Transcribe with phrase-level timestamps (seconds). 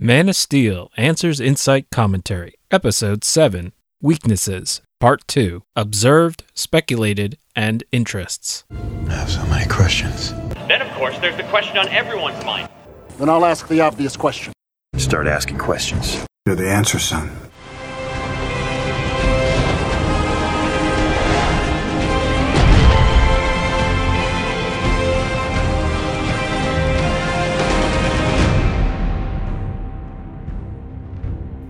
[0.00, 8.62] Man of Steel Answers Insight Commentary, Episode 7 Weaknesses, Part 2 Observed, Speculated, and Interests.
[8.70, 10.30] I have so many questions.
[10.68, 12.68] Then, of course, there's the question on everyone's mind.
[13.18, 14.52] Then I'll ask the obvious question.
[14.96, 16.24] Start asking questions.
[16.46, 17.28] You're the answer, son.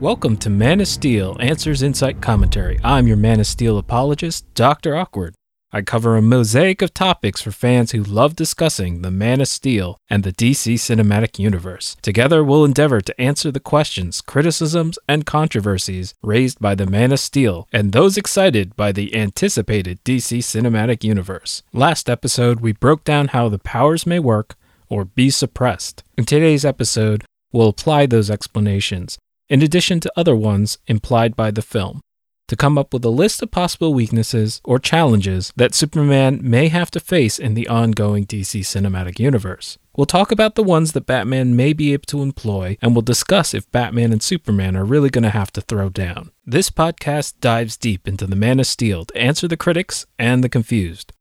[0.01, 2.79] Welcome to Man of Steel Answers Insight Commentary.
[2.85, 4.95] I'm your Man of Steel apologist, Dr.
[4.95, 5.35] Awkward.
[5.73, 9.99] I cover a mosaic of topics for fans who love discussing the Man of Steel
[10.09, 11.97] and the DC Cinematic Universe.
[12.01, 17.19] Together, we'll endeavor to answer the questions, criticisms, and controversies raised by the Man of
[17.19, 21.65] Steel and those excited by the anticipated DC Cinematic Universe.
[21.73, 24.55] Last episode, we broke down how the powers may work
[24.89, 26.05] or be suppressed.
[26.17, 31.63] In today's episode, we'll apply those explanations in addition to other ones implied by the
[31.63, 32.01] film,
[32.49, 36.91] to come up with a list of possible weaknesses or challenges that Superman may have
[36.93, 39.79] to face in the ongoing DC cinematic universe.
[39.97, 43.53] We'll talk about the ones that Batman may be able to employ, and we'll discuss
[43.53, 46.31] if Batman and Superman are really going to have to throw down.
[46.47, 50.49] This podcast dives deep into the Man of Steel to answer the critics and the
[50.49, 51.13] confused.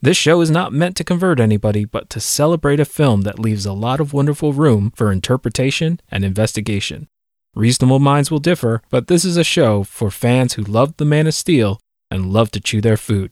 [0.00, 3.64] This show is not meant to convert anybody, but to celebrate a film that leaves
[3.64, 7.08] a lot of wonderful room for interpretation and investigation.
[7.54, 11.28] Reasonable minds will differ, but this is a show for fans who love The Man
[11.28, 11.78] of Steel
[12.10, 13.30] and love to chew their food.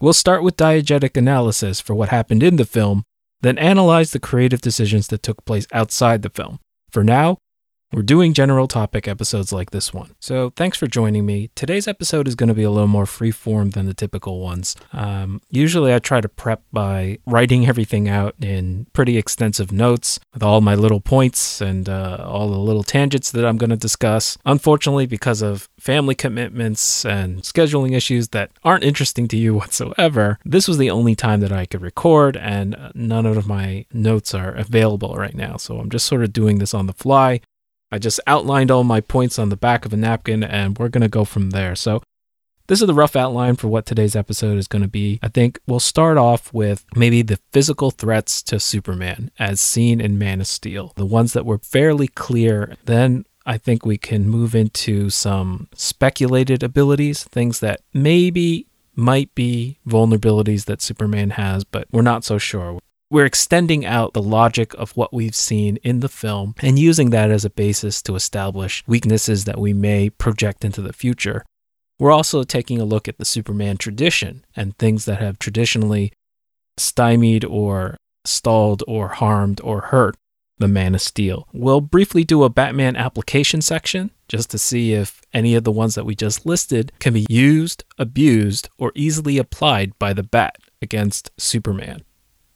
[0.00, 3.02] We'll start with diegetic analysis for what happened in the film,
[3.40, 6.60] then analyze the creative decisions that took place outside the film.
[6.90, 7.38] For now,
[7.92, 10.14] we're doing general topic episodes like this one.
[10.18, 11.50] So thanks for joining me.
[11.54, 14.76] Today's episode is going to be a little more free-form than the typical ones.
[14.92, 20.42] Um, usually I try to prep by writing everything out in pretty extensive notes with
[20.42, 24.36] all my little points and uh, all the little tangents that I'm going to discuss.
[24.44, 30.66] Unfortunately, because of family commitments and scheduling issues that aren't interesting to you whatsoever, this
[30.66, 35.14] was the only time that I could record, and none of my notes are available
[35.14, 35.56] right now.
[35.56, 37.40] So I'm just sort of doing this on the fly.
[37.90, 41.02] I just outlined all my points on the back of a napkin and we're going
[41.02, 41.74] to go from there.
[41.74, 42.02] So,
[42.68, 45.20] this is the rough outline for what today's episode is going to be.
[45.22, 50.18] I think we'll start off with maybe the physical threats to Superman as seen in
[50.18, 52.76] Man of Steel, the ones that were fairly clear.
[52.86, 59.78] Then I think we can move into some speculated abilities, things that maybe might be
[59.86, 62.80] vulnerabilities that Superman has, but we're not so sure.
[63.08, 67.30] We're extending out the logic of what we've seen in the film and using that
[67.30, 71.44] as a basis to establish weaknesses that we may project into the future.
[72.00, 76.12] We're also taking a look at the Superman tradition and things that have traditionally
[76.76, 80.16] stymied or stalled or harmed or hurt
[80.58, 81.46] the Man of Steel.
[81.52, 85.94] We'll briefly do a Batman application section just to see if any of the ones
[85.94, 91.30] that we just listed can be used, abused, or easily applied by the Bat against
[91.38, 92.02] Superman.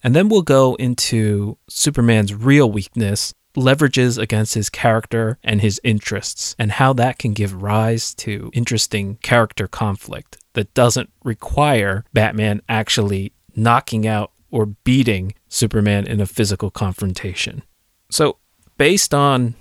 [0.03, 6.55] And then we'll go into Superman's real weakness, leverages against his character and his interests,
[6.59, 13.33] and how that can give rise to interesting character conflict that doesn't require Batman actually
[13.55, 17.63] knocking out or beating Superman in a physical confrontation.
[18.11, 18.39] So,
[18.79, 19.55] based on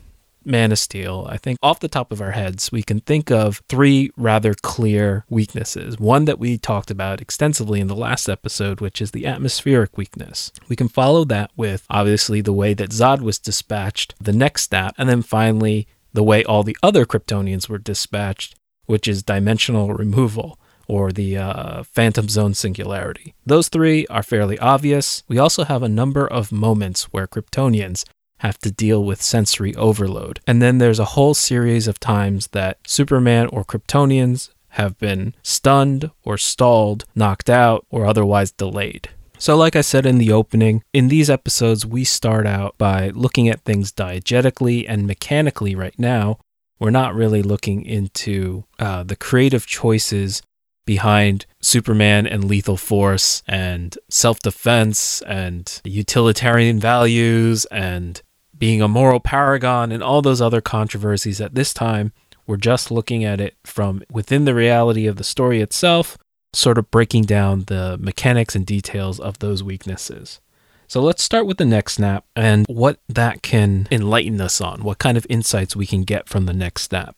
[0.46, 3.62] Man of Steel, I think off the top of our heads, we can think of
[3.68, 6.00] three rather clear weaknesses.
[6.00, 10.52] One that we talked about extensively in the last episode, which is the atmospheric weakness.
[10.68, 14.96] We can follow that with obviously the way that Zod was dispatched, the next step,
[14.98, 18.56] and then finally the way all the other Kryptonians were dispatched,
[18.86, 20.58] which is dimensional removal
[20.88, 23.36] or the uh, Phantom Zone Singularity.
[23.46, 25.24] Those three are fairly obvious.
[25.28, 28.06] We also have a number of moments where Kryptonians
[28.40, 30.40] have to deal with sensory overload.
[30.48, 36.12] And then there's a whole series of times that Superman or Kryptonians have been stunned
[36.24, 39.10] or stalled, knocked out, or otherwise delayed.
[39.38, 43.48] So, like I said in the opening, in these episodes, we start out by looking
[43.48, 46.40] at things diegetically and mechanically right now.
[46.78, 50.42] We're not really looking into uh, the creative choices
[50.86, 58.22] behind Superman and lethal force and self defense and utilitarian values and
[58.60, 62.14] being a moral paragon and all those other controversies at this time.
[62.46, 66.18] We're just looking at it from within the reality of the story itself,
[66.54, 70.42] sort of breaking down the mechanics and details of those weaknesses.
[70.88, 74.98] So let's start with the neck snap and what that can enlighten us on, what
[74.98, 77.16] kind of insights we can get from the neck snap.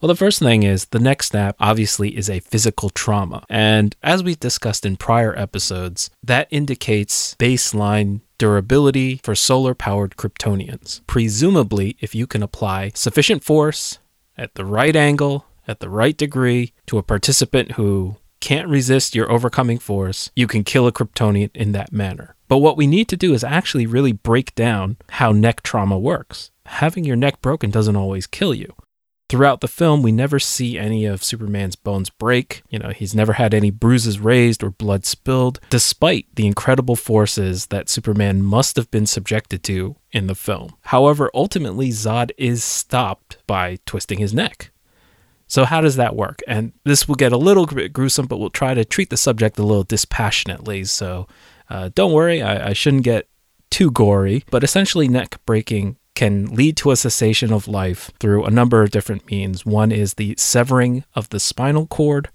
[0.00, 3.44] Well, the first thing is the neck snap obviously is a physical trauma.
[3.48, 11.00] And as we've discussed in prior episodes, that indicates baseline durability for solar powered Kryptonians.
[11.08, 13.98] Presumably, if you can apply sufficient force
[14.36, 19.30] at the right angle, at the right degree to a participant who can't resist your
[19.32, 22.36] overcoming force, you can kill a Kryptonian in that manner.
[22.46, 26.52] But what we need to do is actually really break down how neck trauma works.
[26.66, 28.72] Having your neck broken doesn't always kill you.
[29.28, 32.62] Throughout the film, we never see any of Superman's bones break.
[32.70, 37.66] You know, he's never had any bruises raised or blood spilled, despite the incredible forces
[37.66, 40.76] that Superman must have been subjected to in the film.
[40.84, 44.70] However, ultimately, Zod is stopped by twisting his neck.
[45.46, 46.40] So, how does that work?
[46.48, 49.58] And this will get a little bit gruesome, but we'll try to treat the subject
[49.58, 50.84] a little dispassionately.
[50.84, 51.26] So,
[51.68, 53.28] uh, don't worry, I, I shouldn't get
[53.70, 58.50] too gory, but essentially, neck breaking can lead to a cessation of life through a
[58.50, 59.64] number of different means.
[59.64, 62.30] One is the severing of the spinal cord.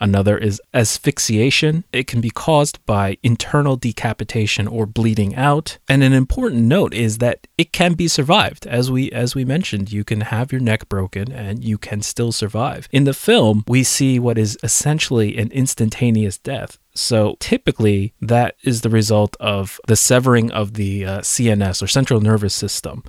[0.00, 1.82] Another is asphyxiation.
[1.92, 5.78] It can be caused by internal decapitation or bleeding out.
[5.88, 8.68] And an important note is that it can be survived.
[8.68, 12.30] As we as we mentioned, you can have your neck broken and you can still
[12.30, 12.88] survive.
[12.92, 16.78] In the film, we see what is essentially an instantaneous death.
[16.94, 22.20] So typically, that is the result of the severing of the uh, CNS or central
[22.20, 23.02] nervous system.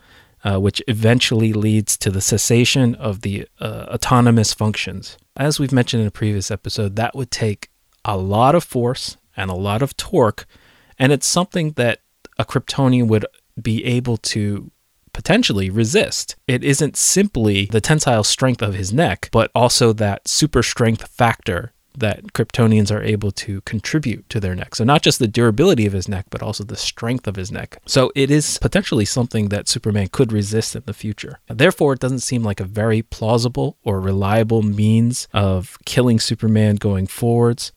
[0.45, 5.17] Uh, which eventually leads to the cessation of the uh, autonomous functions.
[5.35, 7.71] As we've mentioned in a previous episode, that would take
[8.03, 10.45] a lot of force and a lot of torque,
[10.99, 12.01] and it's something that
[12.37, 13.25] a Kryptonian would
[13.59, 14.71] be able to
[15.13, 16.35] potentially resist.
[16.45, 21.71] It isn't simply the tensile strength of his neck, but also that super strength factor
[21.99, 24.75] that Kryptonians are able to contribute to their neck.
[24.75, 27.81] So, not just the durability of his neck, but also the strength of his neck.
[27.85, 31.39] So, it is potentially something that Superman could resist in the future.
[31.47, 37.07] Therefore, it doesn't seem like a very plausible or reliable means of killing Superman going
[37.07, 37.71] forwards.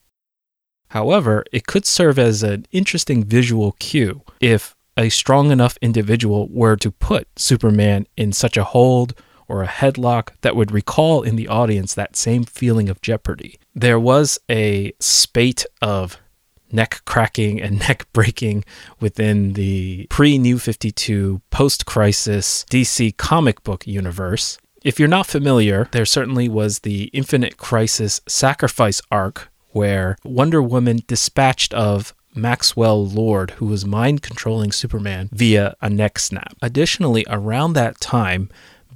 [0.89, 6.77] However, it could serve as an interesting visual cue if a strong enough individual were
[6.77, 9.15] to put Superman in such a hold
[9.49, 13.59] or a headlock that would recall in the audience that same feeling of jeopardy.
[13.75, 16.19] There was a spate of
[16.71, 18.65] neck cracking and neck breaking
[19.01, 24.59] within the pre New 52 post crisis DC comic book universe.
[24.85, 31.01] If you're not familiar, there certainly was the Infinite Crisis sacrifice arc where Wonder Woman
[31.07, 36.55] dispatched of Maxwell Lord, who was mind controlling Superman via a neck snap.
[36.63, 38.49] Additionally, around that time,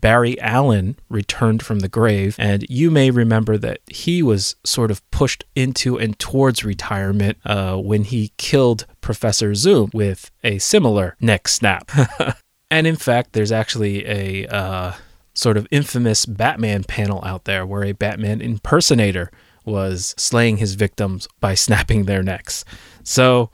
[0.03, 5.09] Barry Allen returned from the grave, and you may remember that he was sort of
[5.13, 11.47] pushed into and towards retirement uh, when he killed Professor Zoom with a similar neck
[11.47, 11.91] snap.
[12.71, 14.93] and in fact, there's actually a uh,
[15.35, 19.31] sort of infamous Batman panel out there where a Batman impersonator
[19.65, 22.65] was slaying his victims by snapping their necks.
[23.05, 23.51] So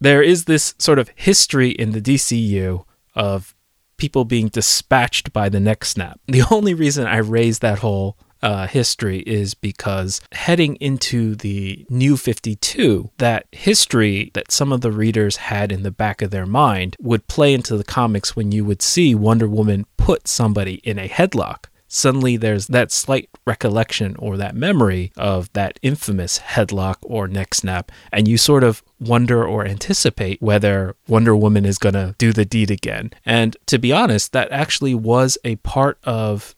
[0.00, 3.54] there is this sort of history in the DCU of
[4.02, 6.18] people being dispatched by the neck snap.
[6.26, 12.16] The only reason I raised that whole uh, history is because heading into the new
[12.16, 16.96] 52, that history that some of the readers had in the back of their mind
[16.98, 21.08] would play into the comics when you would see Wonder Woman put somebody in a
[21.08, 27.54] headlock suddenly there's that slight recollection or that memory of that infamous headlock or neck
[27.54, 32.32] snap, and you sort of wonder or anticipate whether Wonder Woman is going to do
[32.32, 33.10] the deed again.
[33.26, 36.54] And to be honest, that actually was a part of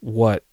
[0.00, 0.44] what.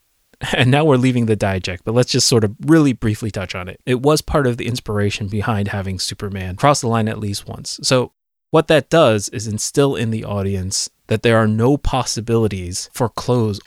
[0.52, 3.66] And now we're leaving the diegetic, but let's just sort of really briefly touch on
[3.66, 3.80] it.
[3.86, 7.78] It was part of the inspiration behind having Superman cross the line at least once.
[7.82, 8.12] So,
[8.50, 13.58] what that does is instill in the audience that there are no possibilities for close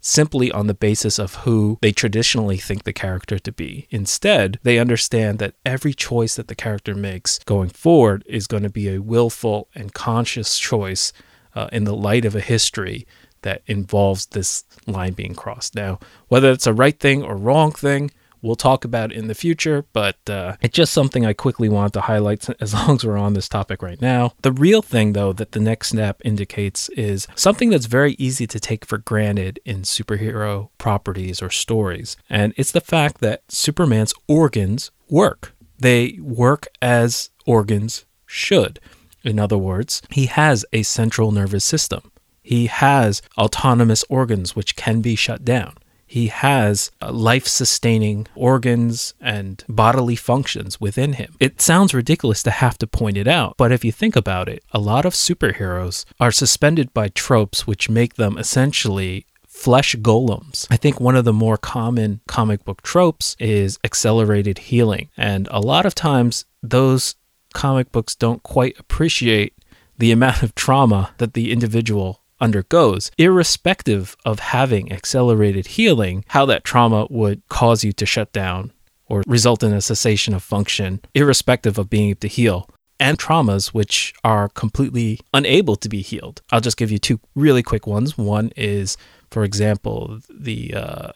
[0.00, 3.86] simply on the basis of who they traditionally think the character to be.
[3.90, 8.70] Instead, they understand that every choice that the character makes going forward is going to
[8.70, 11.12] be a willful and conscious choice
[11.54, 13.06] uh, in the light of a history
[13.42, 15.74] that involves this line being crossed.
[15.74, 18.10] Now, whether it's a right thing or wrong thing,
[18.42, 22.02] we'll talk about in the future, but uh, it's just something I quickly want to
[22.02, 24.32] highlight as long as we're on this topic right now.
[24.42, 28.60] The real thing, though, that the neck snap indicates is something that's very easy to
[28.60, 34.90] take for granted in superhero properties or stories, and it's the fact that Superman's organs
[35.08, 35.54] work.
[35.78, 38.78] They work as organs should.
[39.24, 42.10] In other words, he has a central nervous system.
[42.42, 45.74] He has autonomous organs which can be shut down
[46.10, 51.36] he has uh, life sustaining organs and bodily functions within him.
[51.38, 54.64] It sounds ridiculous to have to point it out, but if you think about it,
[54.72, 60.66] a lot of superheroes are suspended by tropes which make them essentially flesh golems.
[60.68, 65.10] I think one of the more common comic book tropes is accelerated healing.
[65.16, 67.14] And a lot of times, those
[67.54, 69.54] comic books don't quite appreciate
[69.96, 76.64] the amount of trauma that the individual undergoes, irrespective of having accelerated healing, how that
[76.64, 78.72] trauma would cause you to shut down
[79.06, 82.68] or result in a cessation of function, irrespective of being able to heal
[83.00, 86.42] and traumas which are completely unable to be healed.
[86.52, 88.16] I'll just give you two really quick ones.
[88.18, 88.96] One is,
[89.30, 91.12] for example, the uh,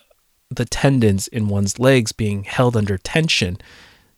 [0.50, 3.58] the tendons in one's legs being held under tension.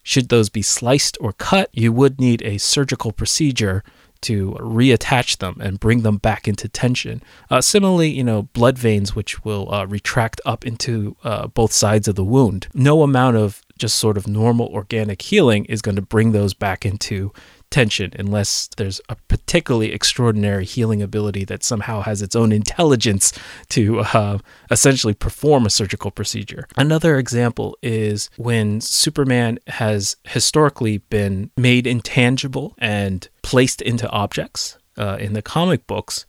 [0.02, 3.82] Should those be sliced or cut, you would need a surgical procedure
[4.22, 7.22] to reattach them and bring them back into tension.
[7.50, 12.08] Uh, similarly, you know, blood veins which will uh, retract up into uh, both sides
[12.08, 12.68] of the wound.
[12.74, 16.86] No amount of just sort of normal organic healing is going to bring those back
[16.86, 17.32] into
[17.70, 23.32] tension unless there's a particularly extraordinary healing ability that somehow has its own intelligence
[23.68, 24.38] to uh,
[24.70, 26.66] essentially perform a surgical procedure.
[26.76, 35.16] Another example is when Superman has historically been made intangible and placed into objects uh,
[35.20, 36.26] in the comic books.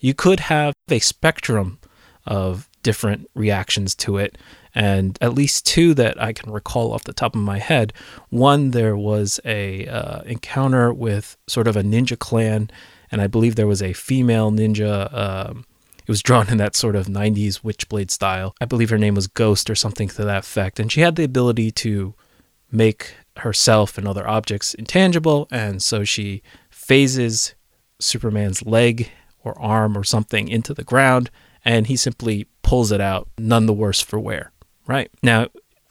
[0.00, 1.78] You could have a spectrum
[2.26, 4.38] of different reactions to it
[4.74, 7.92] and at least two that I can recall off the top of my head.
[8.30, 12.70] One, there was a uh, encounter with sort of a ninja clan,
[13.10, 15.12] and I believe there was a female ninja.
[15.12, 15.64] Um,
[15.98, 18.54] it was drawn in that sort of 90s Witchblade style.
[18.60, 21.24] I believe her name was Ghost or something to that effect, and she had the
[21.24, 22.14] ability to
[22.70, 27.54] make herself and other objects intangible, and so she phases
[28.00, 29.10] Superman's leg
[29.44, 31.30] or arm or something into the ground,
[31.64, 34.52] and he simply pulls it out, none the worse for wear.
[34.88, 35.10] Right.
[35.22, 35.48] Now,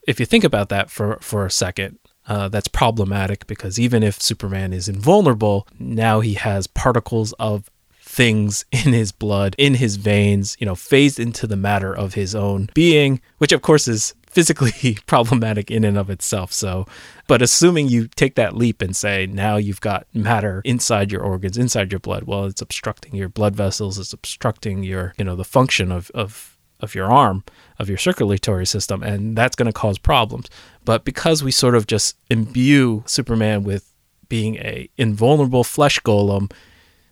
[0.08, 4.22] if you think about that for, for a second, uh, that's problematic because even if
[4.22, 7.70] Superman is invulnerable, now he has particles of
[8.02, 12.36] things in his blood, in his veins, you know, phased into the matter of his
[12.36, 16.52] own being, which of course is physically problematic in and of itself.
[16.52, 16.86] So,
[17.28, 21.58] but assuming you take that leap and say now you've got matter inside your organs,
[21.58, 25.46] inside your blood, well, it's obstructing your blood vessels, it's obstructing your, you know, the
[25.46, 27.44] function of, of of your arm,
[27.80, 30.50] of your circulatory system, and that's going to cause problems.
[30.86, 33.94] But because we sort of just imbue Superman with
[34.30, 36.52] being a invulnerable flesh golem,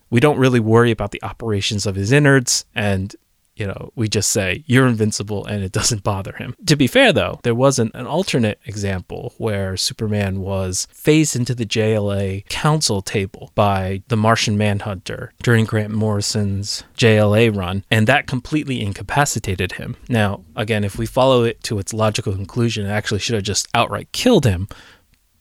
[0.10, 3.16] we don't really worry about the operations of his innards and
[3.56, 6.56] you know, we just say you're invincible and it doesn't bother him.
[6.66, 11.66] To be fair, though, there wasn't an alternate example where Superman was phased into the
[11.66, 18.82] JLA council table by the Martian Manhunter during Grant Morrison's JLA run, and that completely
[18.82, 19.96] incapacitated him.
[20.10, 23.68] Now, again, if we follow it to its logical conclusion, it actually should have just
[23.74, 24.68] outright killed him.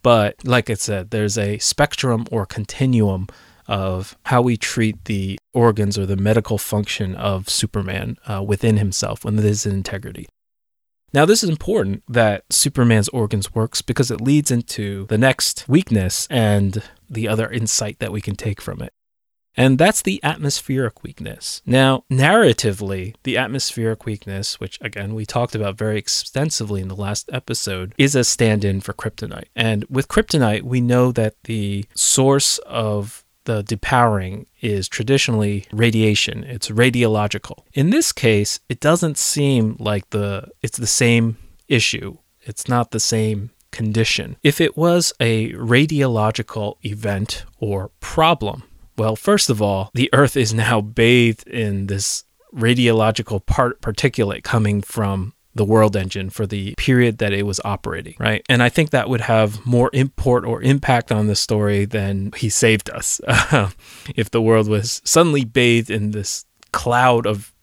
[0.02, 3.26] But like I said, there's a spectrum or continuum
[3.66, 9.24] of how we treat the organs or the medical function of Superman uh, within himself
[9.24, 10.28] when his integrity.
[11.12, 16.26] Now, this is important that Superman's organs works because it leads into the next weakness
[16.28, 18.92] and the other insight that we can take from it.
[19.56, 21.62] And that's the atmospheric weakness.
[21.64, 27.30] Now, narratively, the atmospheric weakness, which again we talked about very extensively in the last
[27.32, 29.48] episode, is a stand in for kryptonite.
[29.54, 36.44] And with kryptonite, we know that the source of the depowering is traditionally radiation.
[36.44, 37.64] It's radiological.
[37.72, 41.36] In this case, it doesn't seem like the it's the same
[41.68, 42.18] issue.
[42.42, 44.36] It's not the same condition.
[44.42, 48.64] If it was a radiological event or problem,
[48.96, 52.24] well, first of all, the earth is now bathed in this
[52.54, 58.16] radiological part particulate coming from the world engine for the period that it was operating,
[58.18, 58.44] right?
[58.48, 62.48] And I think that would have more import or impact on the story than he
[62.48, 63.20] saved us.
[64.16, 67.54] if the world was suddenly bathed in this cloud of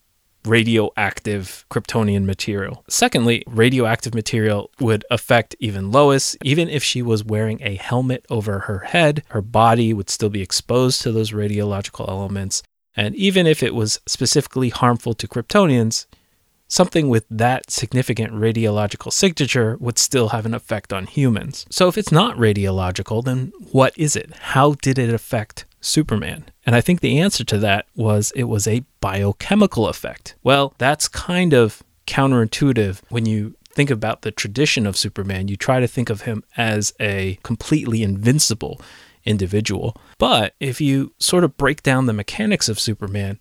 [0.45, 2.83] radioactive Kryptonian material.
[2.89, 6.35] Secondly, radioactive material would affect even Lois.
[6.43, 10.41] Even if she was wearing a helmet over her head, her body would still be
[10.41, 12.63] exposed to those radiological elements.
[12.95, 16.05] And even if it was specifically harmful to Kryptonians,
[16.71, 21.65] something with that significant radiological signature would still have an effect on humans.
[21.69, 24.33] So if it's not radiological, then what is it?
[24.33, 26.45] How did it affect Superman?
[26.65, 30.35] And I think the answer to that was it was a biochemical effect.
[30.43, 35.49] Well, that's kind of counterintuitive when you think about the tradition of Superman.
[35.49, 38.79] You try to think of him as a completely invincible
[39.25, 39.97] individual.
[40.17, 43.39] But if you sort of break down the mechanics of Superman,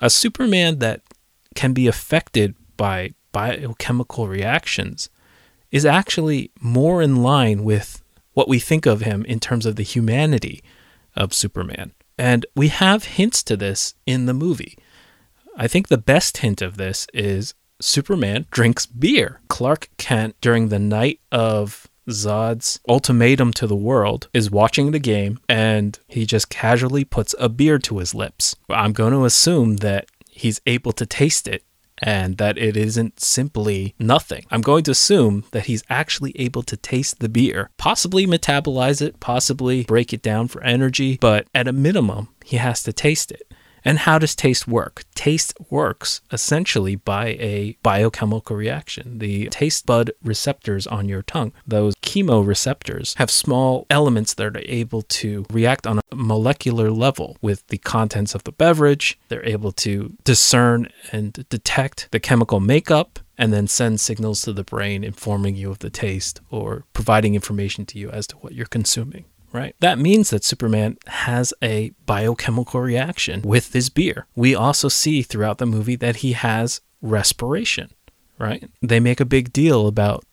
[0.00, 1.02] a Superman that
[1.54, 5.08] can be affected by biochemical reactions
[5.70, 8.02] is actually more in line with
[8.34, 10.62] what we think of him in terms of the humanity
[11.16, 11.92] of Superman.
[12.18, 14.78] And we have hints to this in the movie.
[15.56, 19.40] I think the best hint of this is Superman drinks beer.
[19.48, 25.38] Clark Kent, during the night of Zod's ultimatum to the world, is watching the game
[25.48, 28.56] and he just casually puts a beer to his lips.
[28.68, 31.64] I'm going to assume that he's able to taste it
[32.02, 34.44] and that it isn't simply nothing.
[34.50, 39.20] I'm going to assume that he's actually able to taste the beer, possibly metabolize it,
[39.20, 43.51] possibly break it down for energy, but at a minimum, he has to taste it.
[43.84, 45.04] And how does taste work?
[45.14, 49.18] Taste works essentially by a biochemical reaction.
[49.18, 55.02] The taste bud receptors on your tongue, those chemoreceptors, have small elements that are able
[55.02, 59.18] to react on a molecular level with the contents of the beverage.
[59.28, 64.62] They're able to discern and detect the chemical makeup and then send signals to the
[64.62, 68.66] brain informing you of the taste or providing information to you as to what you're
[68.66, 69.74] consuming right?
[69.80, 74.26] That means that Superman has a biochemical reaction with his beer.
[74.34, 77.90] We also see throughout the movie that he has respiration,
[78.38, 78.68] right?
[78.80, 80.24] They make a big deal about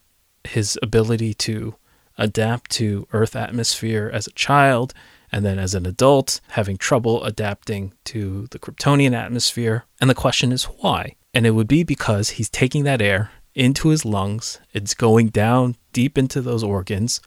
[0.43, 1.75] his ability to
[2.17, 4.93] adapt to Earth atmosphere as a child
[5.31, 9.85] and then as an adult having trouble adapting to the Kryptonian atmosphere.
[10.01, 11.15] And the question is why?
[11.33, 15.75] And it would be because he's taking that air into his lungs, it's going down
[15.91, 17.19] deep into those organs,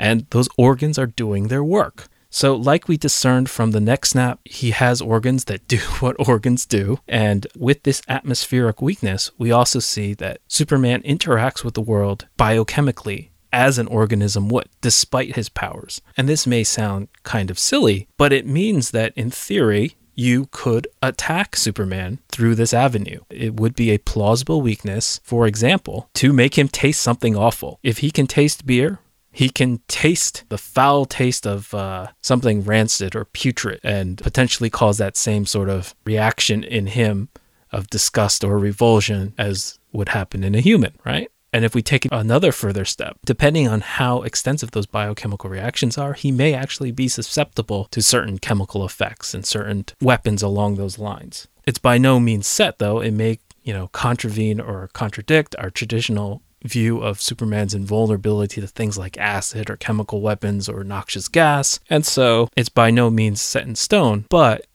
[0.00, 2.08] and those organs are doing their work.
[2.30, 6.64] So, like we discerned from the neck snap, he has organs that do what organs
[6.64, 7.00] do.
[7.06, 13.28] And with this atmospheric weakness, we also see that Superman interacts with the world biochemically
[13.52, 16.00] as an organism would, despite his powers.
[16.16, 20.86] And this may sound kind of silly, but it means that in theory, you could
[21.02, 23.20] attack Superman through this avenue.
[23.28, 27.80] It would be a plausible weakness, for example, to make him taste something awful.
[27.82, 29.00] If he can taste beer,
[29.40, 34.98] he can taste the foul taste of uh, something rancid or putrid and potentially cause
[34.98, 37.30] that same sort of reaction in him
[37.72, 41.30] of disgust or revulsion as would happen in a human, right?
[41.54, 46.12] And if we take another further step, depending on how extensive those biochemical reactions are,
[46.12, 51.48] he may actually be susceptible to certain chemical effects and certain weapons along those lines.
[51.66, 53.00] It's by no means set, though.
[53.00, 58.98] It may, you know, contravene or contradict our traditional view of Superman's invulnerability to things
[58.98, 61.80] like acid or chemical weapons or noxious gas.
[61.88, 64.66] And so it's by no means set in stone, but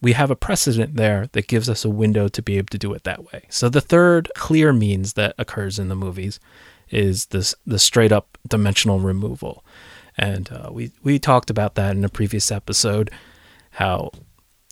[0.00, 2.92] we have a precedent there that gives us a window to be able to do
[2.94, 3.46] it that way.
[3.48, 6.38] So the third clear means that occurs in the movies
[6.90, 9.64] is this the straight up dimensional removal.
[10.16, 13.10] And uh, we, we talked about that in a previous episode,
[13.72, 14.10] how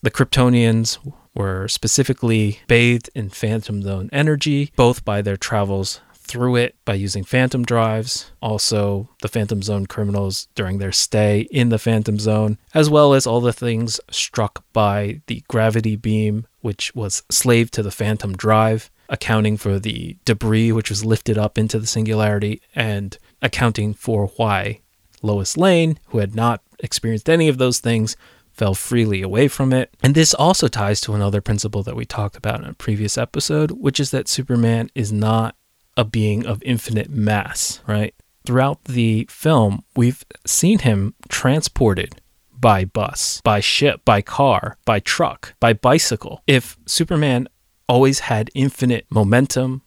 [0.02, 0.98] the Kryptonians
[1.34, 7.24] were specifically bathed in phantom zone energy, both by their travels through it by using
[7.24, 12.90] phantom drives, also the phantom zone criminals during their stay in the phantom zone, as
[12.90, 17.90] well as all the things struck by the gravity beam, which was slave to the
[17.90, 23.94] phantom drive, accounting for the debris which was lifted up into the singularity, and accounting
[23.94, 24.80] for why
[25.22, 28.16] Lois Lane, who had not experienced any of those things,
[28.52, 29.90] fell freely away from it.
[30.02, 33.72] And this also ties to another principle that we talked about in a previous episode,
[33.72, 35.55] which is that Superman is not
[35.96, 38.14] a being of infinite mass, right?
[38.44, 42.20] Throughout the film, we've seen him transported
[42.58, 46.42] by bus, by ship, by car, by truck, by bicycle.
[46.46, 47.48] If Superman
[47.88, 49.82] always had infinite momentum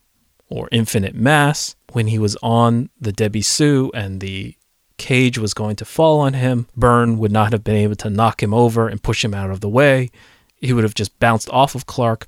[0.49, 4.55] or infinite mass when he was on the Debbie Sue and the
[4.97, 8.43] cage was going to fall on him, Byrne would not have been able to knock
[8.43, 10.09] him over and push him out of the way.
[10.57, 12.27] He would have just bounced off of Clark.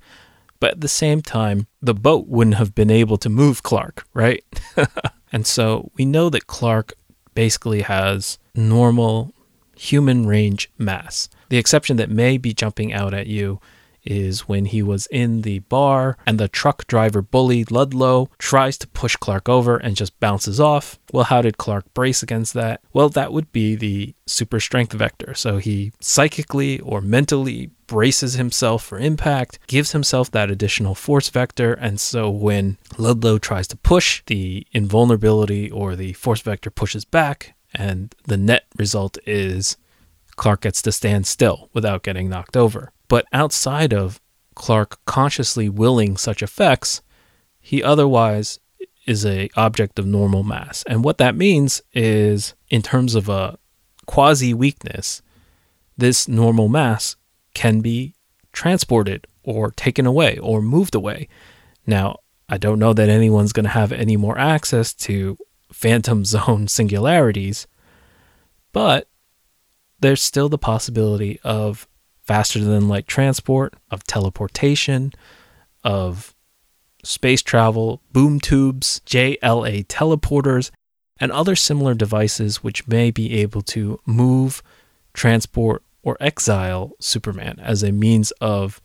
[0.62, 4.46] But at the same time, the boat wouldn't have been able to move Clark, right?
[5.34, 6.94] and so we know that Clark
[7.34, 9.34] basically has normal
[9.76, 11.28] human range mass.
[11.50, 13.60] The exception that may be jumping out at you
[14.04, 18.88] is when he was in the bar and the truck driver bully Ludlow tries to
[18.88, 21.00] push Clark over and just bounces off.
[21.12, 22.82] Well, how did Clark brace against that?
[22.94, 25.34] Well, that would be the super strength vector.
[25.34, 31.74] So he psychically or mentally braces himself for impact, gives himself that additional force vector,
[31.74, 37.54] and so when Ludlow tries to push, the invulnerability or the force vector pushes back,
[37.74, 39.76] and the net result is
[40.38, 42.94] Clark gets to stand still without getting knocked over.
[43.12, 44.22] But outside of
[44.56, 47.02] Clark consciously willing such effects,
[47.60, 48.62] he otherwise
[49.06, 50.82] is a object of normal mass.
[50.88, 53.60] And what that means is in terms of a
[54.06, 55.22] quasi weakness,
[55.98, 57.18] this normal mass
[57.54, 58.16] can be
[58.54, 61.28] transported or taken away or moved away.
[61.86, 65.38] Now, I don't know that anyone's going to have any more access to
[65.74, 67.68] phantom zone singularities,
[68.72, 69.10] but
[70.00, 71.90] there's still the possibility of
[72.32, 75.12] faster than light transport, of teleportation,
[75.84, 76.34] of
[77.04, 80.72] space travel, boom tubes, JLA teleporters,
[81.20, 84.64] and other similar devices which may be able to move,
[85.14, 88.80] transport, or exile Superman as a means of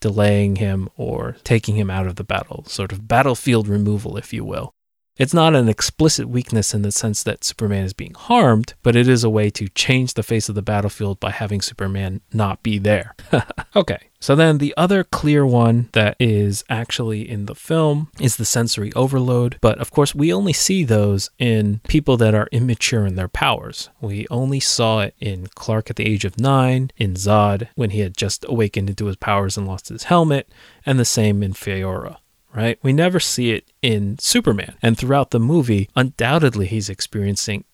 [0.00, 4.44] delaying him or taking him out of the battle, sort of battlefield removal, if you
[4.44, 4.72] will.
[5.18, 9.08] It's not an explicit weakness in the sense that Superman is being harmed, but it
[9.08, 12.78] is a way to change the face of the battlefield by having Superman not be
[12.78, 13.16] there.
[13.76, 18.44] okay, so then the other clear one that is actually in the film is the
[18.44, 23.16] sensory overload, but of course we only see those in people that are immature in
[23.16, 23.90] their powers.
[24.00, 28.00] We only saw it in Clark at the age of 9, in Zod when he
[28.00, 30.48] had just awakened into his powers and lost his helmet,
[30.86, 32.18] and the same in Faora
[32.54, 32.78] right?
[32.82, 34.76] We never see it in Superman.
[34.82, 37.64] And throughout the movie, undoubtedly he's experiencing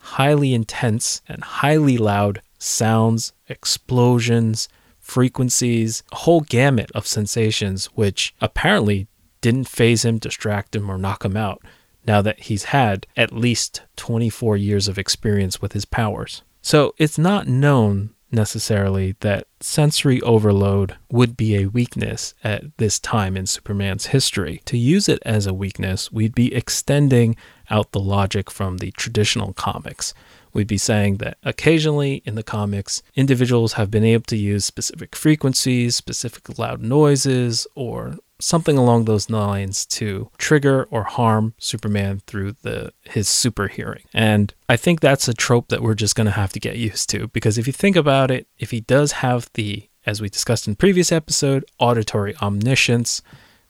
[0.00, 4.68] highly intense and highly loud sounds, explosions,
[5.00, 9.06] frequencies, a whole gamut of sensations, which apparently
[9.40, 11.62] didn't faze him, distract him, or knock him out
[12.06, 16.42] now that he's had at least 24 years of experience with his powers.
[16.62, 23.36] So it's not known necessarily that sensory overload would be a weakness at this time
[23.36, 24.60] in Superman's history.
[24.66, 27.36] To use it as a weakness, we'd be extending
[27.70, 30.12] out the logic from the traditional comics.
[30.52, 35.16] We'd be saying that occasionally in the comics, individuals have been able to use specific
[35.16, 42.52] frequencies, specific loud noises, or something along those lines to trigger or harm Superman through
[42.60, 44.02] the his super hearing.
[44.12, 47.08] And I think that's a trope that we're just going to have to get used
[47.10, 50.68] to because if you think about it, if he does have the as we discussed
[50.68, 53.22] in previous episode, auditory omniscience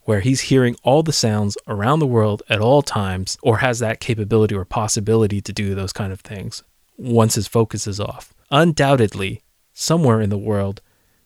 [0.03, 4.01] where he's hearing all the sounds around the world at all times or has that
[4.01, 6.65] capability or possibility to do those kind of things
[6.99, 8.35] once his focus is off.
[8.51, 9.41] Undoubtedly,
[9.73, 10.81] somewhere in the world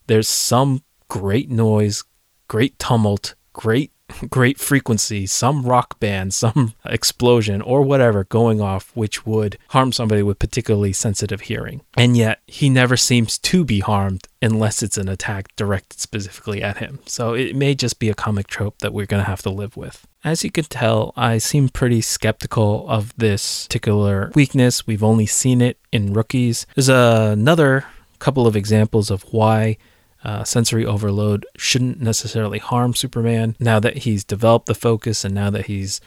[0.06, 2.04] there's some great noise,
[2.46, 3.90] great tumult, great
[4.30, 10.22] great frequency, some rock band, some explosion or whatever going off which would harm somebody
[10.22, 11.82] with particularly sensitive hearing.
[11.96, 16.78] And yet he never seems to be harmed unless it's an attack directed specifically at
[16.78, 17.00] him.
[17.06, 19.76] So it may just be a comic trope that we're going to have to live
[19.76, 20.06] with.
[20.24, 24.86] As you can tell, I seem pretty skeptical of this particular weakness.
[24.86, 26.66] We've only seen it in rookies.
[26.74, 27.84] There's another
[28.18, 29.76] couple of examples of why
[30.24, 35.50] uh, sensory overload shouldn't necessarily harm Superman now that he's developed the focus and now
[35.50, 36.00] that he's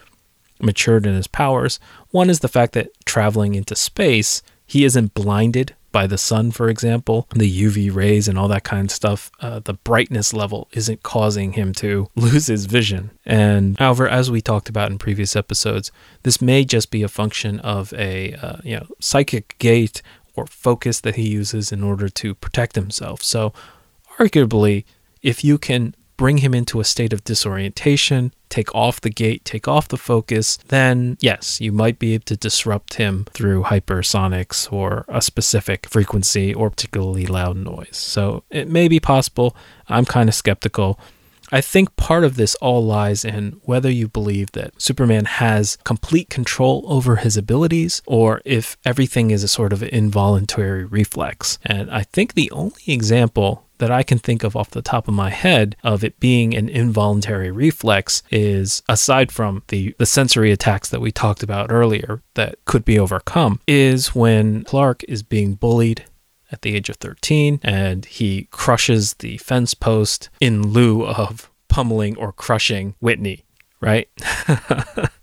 [0.60, 1.80] matured in his powers.
[2.10, 6.69] One is the fact that traveling into space, he isn't blinded by the sun, for
[6.69, 9.30] example, the UV rays and all that kind of stuff.
[9.41, 13.12] Uh, the brightness level isn't causing him to lose his vision.
[13.26, 15.91] And however, as we talked about in previous episodes,
[16.24, 20.02] this may just be a function of a uh, you know psychic gate
[20.36, 23.21] or focus that he uses in order to protect himself.
[23.21, 23.54] So
[24.17, 24.86] arguably,
[25.21, 29.67] if you can bring him into a state of disorientation, take off the gate, take
[29.67, 35.04] off the focus, then yes, you might be able to disrupt him through hypersonics or
[35.08, 37.97] a specific frequency or particularly loud noise.
[37.97, 39.56] So it may be possible.
[39.88, 41.00] I'm kind of skeptical.
[41.52, 46.30] I think part of this all lies in whether you believe that Superman has complete
[46.30, 51.58] control over his abilities or if everything is a sort of involuntary reflex.
[51.65, 55.15] And I think the only example that I can think of off the top of
[55.15, 60.88] my head of it being an involuntary reflex is aside from the, the sensory attacks
[60.89, 66.06] that we talked about earlier that could be overcome, is when Clark is being bullied
[66.52, 72.15] at the age of 13 and he crushes the fence post in lieu of pummeling
[72.17, 73.46] or crushing Whitney,
[73.80, 74.08] right?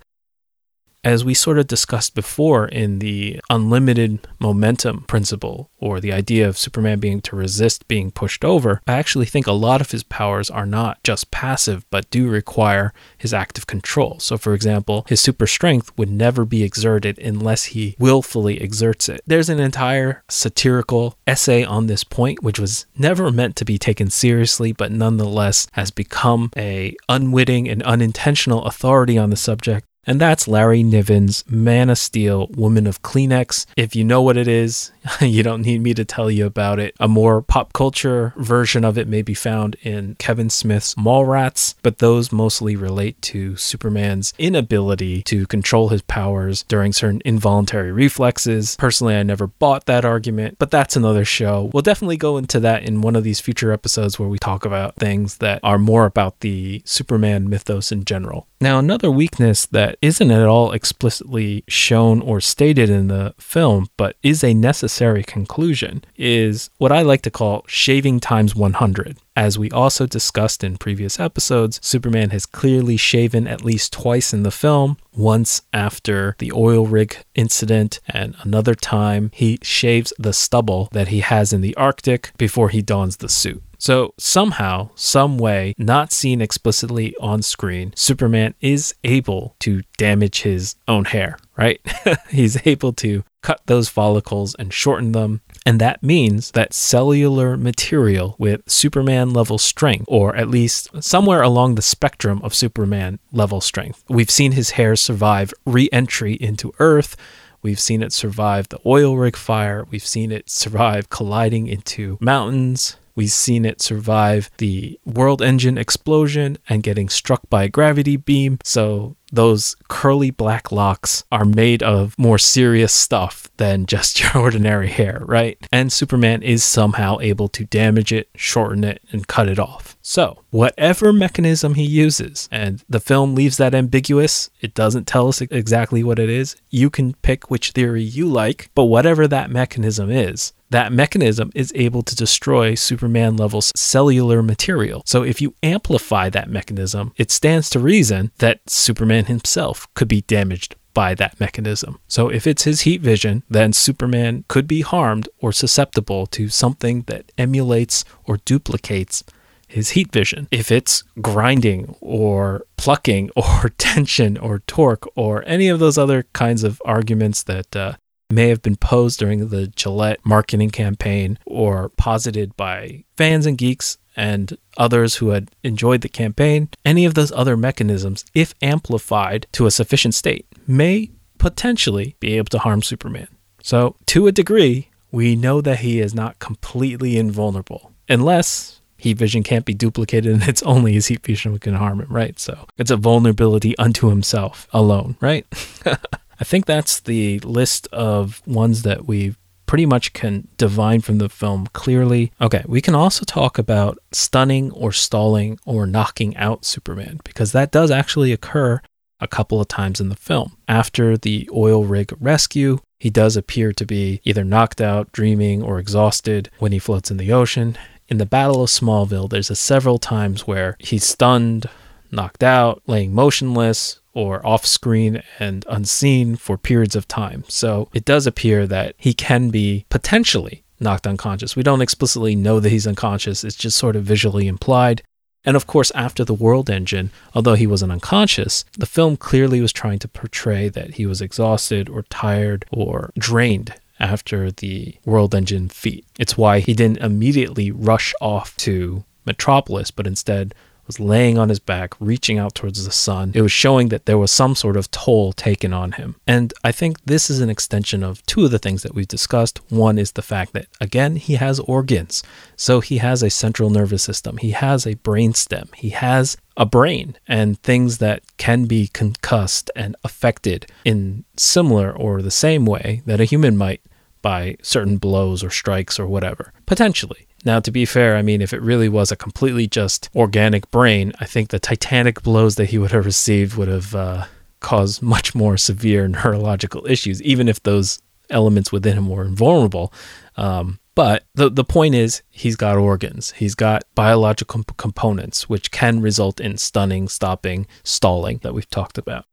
[1.04, 6.58] as we sort of discussed before in the unlimited momentum principle, or the idea of
[6.58, 10.50] Superman being to resist being pushed over, I actually think a lot of his powers
[10.50, 14.18] are not just passive, but do require his active control.
[14.18, 19.22] So, for example, his super strength would never be exerted unless he willfully exerts it.
[19.26, 24.10] There's an entire satirical essay on this point, which was never meant to be taken
[24.10, 30.48] seriously, but nonetheless has become a unwitting and unintentional authority on the subject and that's
[30.48, 33.66] Larry Niven's Man of Steel, Woman of Kleenex.
[33.76, 34.90] If you know what it is,
[35.20, 36.94] you don't need me to tell you about it.
[37.00, 41.98] A more pop culture version of it may be found in Kevin Smith's Mallrats, but
[41.98, 48.76] those mostly relate to Superman's inability to control his powers during certain involuntary reflexes.
[48.76, 51.70] Personally, I never bought that argument, but that's another show.
[51.72, 54.96] We'll definitely go into that in one of these future episodes where we talk about
[54.96, 58.46] things that are more about the Superman mythos in general.
[58.60, 64.16] Now, another weakness that isn't at all explicitly shown or stated in the film, but
[64.22, 69.18] is a necessary conclusion, is what I like to call shaving times 100.
[69.36, 74.42] As we also discussed in previous episodes, Superman has clearly shaven at least twice in
[74.42, 80.88] the film, once after the oil rig incident, and another time he shaves the stubble
[80.92, 83.62] that he has in the Arctic before he dons the suit.
[83.78, 90.74] So, somehow, some way, not seen explicitly on screen, Superman is able to damage his
[90.88, 91.80] own hair, right?
[92.28, 95.40] He's able to cut those follicles and shorten them.
[95.64, 101.74] And that means that cellular material with Superman level strength, or at least somewhere along
[101.74, 104.02] the spectrum of Superman level strength.
[104.08, 107.16] We've seen his hair survive re entry into Earth.
[107.62, 109.86] We've seen it survive the oil rig fire.
[109.90, 112.96] We've seen it survive colliding into mountains.
[113.18, 118.58] We've seen it survive the world engine explosion and getting struck by a gravity beam.
[118.62, 124.86] So those curly black locks are made of more serious stuff than just your ordinary
[124.86, 125.58] hair, right?
[125.72, 129.96] And Superman is somehow able to damage it, shorten it, and cut it off.
[130.00, 135.40] So, whatever mechanism he uses, and the film leaves that ambiguous, it doesn't tell us
[135.40, 136.54] exactly what it is.
[136.70, 141.72] You can pick which theory you like, but whatever that mechanism is, that mechanism is
[141.74, 145.02] able to destroy Superman level cellular material.
[145.06, 150.22] So if you amplify that mechanism, it stands to reason that Superman himself could be
[150.22, 152.00] damaged by that mechanism.
[152.08, 157.02] So if it's his heat vision, then Superman could be harmed or susceptible to something
[157.02, 159.22] that emulates or duplicates
[159.68, 160.48] his heat vision.
[160.50, 166.64] If it's grinding or plucking or tension or torque or any of those other kinds
[166.64, 167.92] of arguments that uh,
[168.30, 173.98] may have been posed during the Gillette marketing campaign or posited by fans and geeks
[174.16, 179.66] and others who had enjoyed the campaign, any of those other mechanisms, if amplified to
[179.66, 183.28] a sufficient state, may potentially be able to harm Superman.
[183.62, 189.44] So, to a degree, we know that he is not completely invulnerable, unless heat vision
[189.44, 192.38] can't be duplicated and it's only his heat vision that can harm him, right?
[192.38, 195.46] So, it's a vulnerability unto himself alone, right?
[196.40, 199.34] I think that's the list of ones that we
[199.66, 202.32] pretty much can divine from the film clearly.
[202.40, 207.70] Okay, we can also talk about stunning or stalling or knocking out Superman because that
[207.70, 208.80] does actually occur
[209.20, 210.56] a couple of times in the film.
[210.66, 215.78] After the oil rig rescue, he does appear to be either knocked out, dreaming, or
[215.78, 217.76] exhausted when he floats in the ocean.
[218.08, 221.66] In the Battle of Smallville, there's a several times where he's stunned,
[222.10, 227.44] knocked out, laying motionless, or off screen and unseen for periods of time.
[227.48, 231.56] So it does appear that he can be potentially knocked unconscious.
[231.56, 235.02] We don't explicitly know that he's unconscious, it's just sort of visually implied.
[235.44, 239.72] And of course, after the World Engine, although he wasn't unconscious, the film clearly was
[239.72, 245.68] trying to portray that he was exhausted or tired or drained after the World Engine
[245.68, 246.04] feat.
[246.18, 250.54] It's why he didn't immediately rush off to Metropolis, but instead
[250.88, 253.30] was laying on his back, reaching out towards the sun.
[253.34, 256.16] It was showing that there was some sort of toll taken on him.
[256.26, 259.60] And I think this is an extension of two of the things that we've discussed.
[259.70, 262.24] One is the fact that, again, he has organs.
[262.56, 266.66] So he has a central nervous system, he has a brain stem, he has a
[266.66, 273.00] brain and things that can be concussed and affected in similar or the same way
[273.06, 273.80] that a human might
[274.22, 276.52] by certain blows or strikes or whatever.
[276.66, 277.26] Potentially.
[277.44, 281.12] Now, to be fair, I mean, if it really was a completely just organic brain,
[281.20, 284.24] I think the titanic blows that he would have received would have uh,
[284.60, 288.00] caused much more severe neurological issues, even if those
[288.30, 289.92] elements within him were invulnerable.
[290.36, 293.30] Um, but the, the point is, he's got organs.
[293.32, 299.24] He's got biological components, which can result in stunning, stopping, stalling that we've talked about.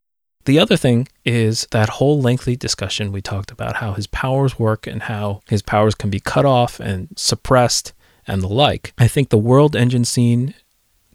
[0.46, 4.86] The other thing is that whole lengthy discussion we talked about how his powers work
[4.88, 7.94] and how his powers can be cut off and suppressed
[8.28, 8.94] and the like.
[8.98, 10.54] I think the world engine scene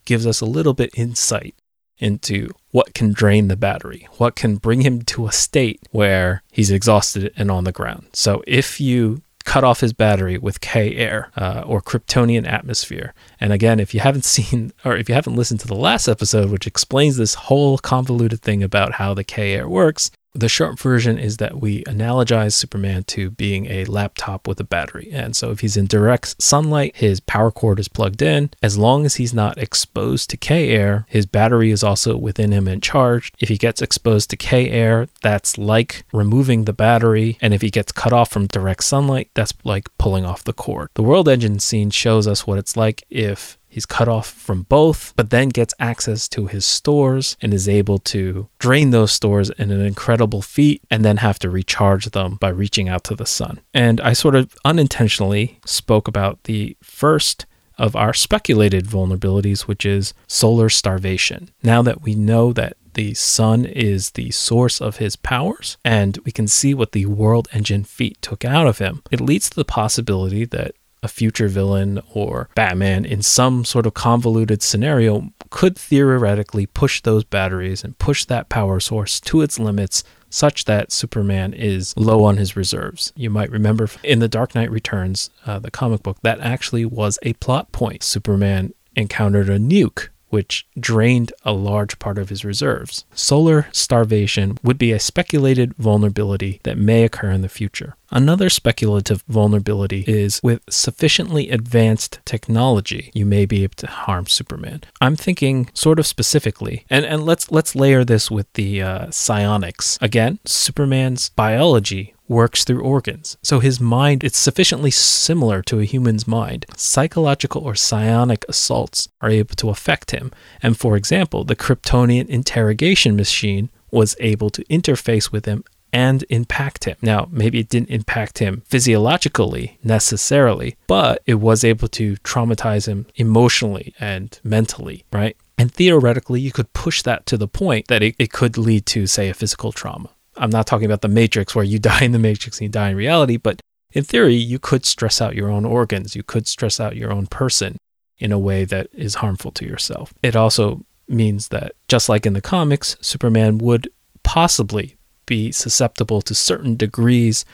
[0.05, 1.55] gives us a little bit insight
[1.99, 6.71] into what can drain the battery, what can bring him to a state where he's
[6.71, 8.09] exhausted and on the ground.
[8.13, 13.13] So if you cut off his battery with K air uh, or Kryptonian atmosphere.
[13.41, 16.51] And again, if you haven't seen or if you haven't listened to the last episode,
[16.51, 21.19] which explains this whole convoluted thing about how the K air works, the short version
[21.19, 25.09] is that we analogize Superman to being a laptop with a battery.
[25.13, 28.51] And so if he's in direct sunlight, his power cord is plugged in.
[28.63, 32.69] As long as he's not exposed to K air, his battery is also within him
[32.69, 33.35] and charged.
[33.41, 37.37] If he gets exposed to K air, that's like removing the battery.
[37.41, 40.91] And if he gets cut off from direct sunlight, that's like pulling off the cord.
[40.95, 45.15] The world engine scene shows us what it's like if He's cut off from both,
[45.17, 49.71] but then gets access to his stores and is able to drain those stores in
[49.71, 53.61] an incredible feat and then have to recharge them by reaching out to the sun.
[53.73, 57.47] And I sort of unintentionally spoke about the first
[57.79, 61.49] of our speculated vulnerabilities, which is solar starvation.
[61.63, 66.33] Now that we know that the sun is the source of his powers, and we
[66.33, 69.03] can see what the world engine feat took out of him.
[69.11, 73.95] It leads to the possibility that a future villain or Batman in some sort of
[73.95, 80.05] convoluted scenario could theoretically push those batteries and push that power source to its limits
[80.31, 83.13] such that Superman is low on his reserves.
[83.17, 87.19] You might remember in The Dark Knight Returns, uh, the comic book, that actually was
[87.23, 88.03] a plot point.
[88.05, 93.05] Superman encountered a nuke which drained a large part of his reserves.
[93.15, 97.97] Solar starvation would be a speculated vulnerability that may occur in the future.
[98.11, 104.83] Another speculative vulnerability is with sufficiently advanced technology, you may be able to harm Superman.
[105.01, 109.97] I'm thinking sort of specifically, and, and let's let's layer this with the uh, psionics.
[110.01, 113.37] Again, Superman's biology works through organs.
[113.43, 116.65] So his mind, it's sufficiently similar to a human's mind.
[116.77, 120.31] Psychological or psionic assaults are able to affect him.
[120.63, 126.85] And for example, the Kryptonian interrogation machine was able to interface with him and impact
[126.85, 126.97] him.
[127.03, 133.07] Now, maybe it didn't impact him physiologically necessarily, but it was able to traumatize him
[133.17, 135.37] emotionally and mentally, right?
[135.59, 139.09] And theoretically, you could push that to the point that it, it could lead to,
[139.09, 140.11] say, a physical trauma.
[140.41, 142.91] I'm not talking about the Matrix where you die in the Matrix and you die
[142.91, 143.61] in reality, but
[143.93, 146.17] in theory, you could stress out your own organs.
[146.17, 147.77] You could stress out your own person
[148.19, 150.15] in a way that is harmful to yourself.
[150.23, 153.89] It also means that, just like in the comics, Superman would
[154.23, 157.45] possibly be susceptible to certain degrees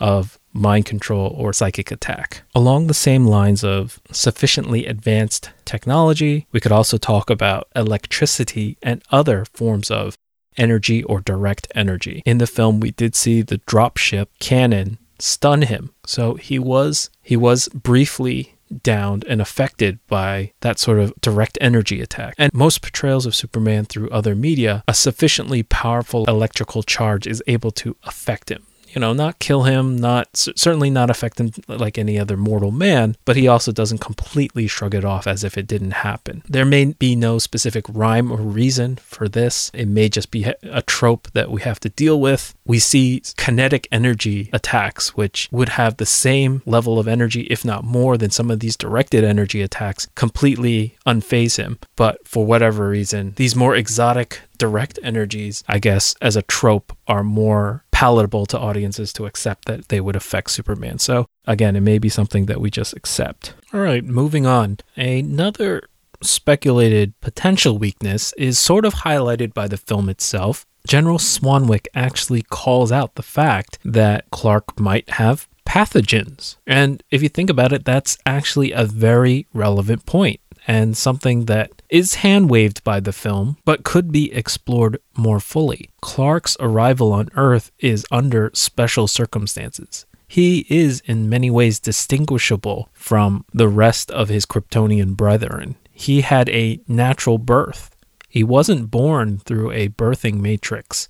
[0.00, 2.42] of mind control or psychic attack.
[2.54, 9.02] Along the same lines of sufficiently advanced technology, we could also talk about electricity and
[9.10, 10.14] other forms of
[10.58, 12.22] energy or direct energy.
[12.26, 15.90] In the film, we did see the dropship cannon stun him.
[16.06, 22.00] So he was he was briefly downed and affected by that sort of direct energy
[22.00, 22.34] attack.
[22.36, 27.70] And most portrayals of Superman through other media, a sufficiently powerful electrical charge is able
[27.72, 28.66] to affect him
[28.98, 33.14] you know, not kill him, not certainly not affect him like any other mortal man,
[33.24, 36.42] but he also doesn't completely shrug it off as if it didn't happen.
[36.48, 39.70] There may be no specific rhyme or reason for this.
[39.72, 42.56] It may just be a trope that we have to deal with.
[42.66, 47.84] We see kinetic energy attacks, which would have the same level of energy, if not
[47.84, 51.78] more, than some of these directed energy attacks, completely unfaze him.
[51.94, 57.22] But for whatever reason, these more exotic direct energies, I guess, as a trope, are
[57.22, 61.00] more palatable to audiences to accept that they would affect Superman.
[61.00, 63.54] So, again, it may be something that we just accept.
[63.74, 64.78] All right, moving on.
[64.94, 65.82] Another
[66.22, 70.64] speculated potential weakness is sort of highlighted by the film itself.
[70.86, 76.54] General Swanwick actually calls out the fact that Clark might have pathogens.
[76.68, 81.77] And if you think about it, that's actually a very relevant point and something that
[81.90, 85.90] is hand waved by the film, but could be explored more fully.
[86.00, 90.06] Clark's arrival on Earth is under special circumstances.
[90.26, 95.76] He is in many ways distinguishable from the rest of his Kryptonian brethren.
[95.90, 97.96] He had a natural birth.
[98.28, 101.08] He wasn't born through a birthing matrix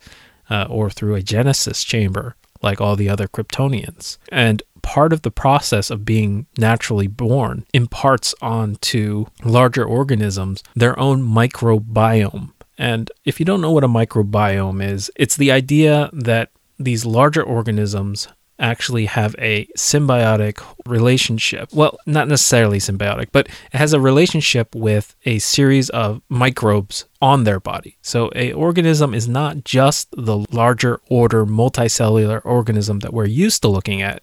[0.48, 4.18] uh, or through a Genesis chamber like all the other Kryptonians.
[4.30, 11.22] And part of the process of being naturally born imparts onto larger organisms their own
[11.22, 12.52] microbiome.
[12.78, 17.42] And if you don't know what a microbiome is, it's the idea that these larger
[17.42, 21.70] organisms actually have a symbiotic relationship.
[21.72, 27.44] Well, not necessarily symbiotic, but it has a relationship with a series of microbes on
[27.44, 27.98] their body.
[28.02, 33.68] So a organism is not just the larger order multicellular organism that we're used to
[33.68, 34.22] looking at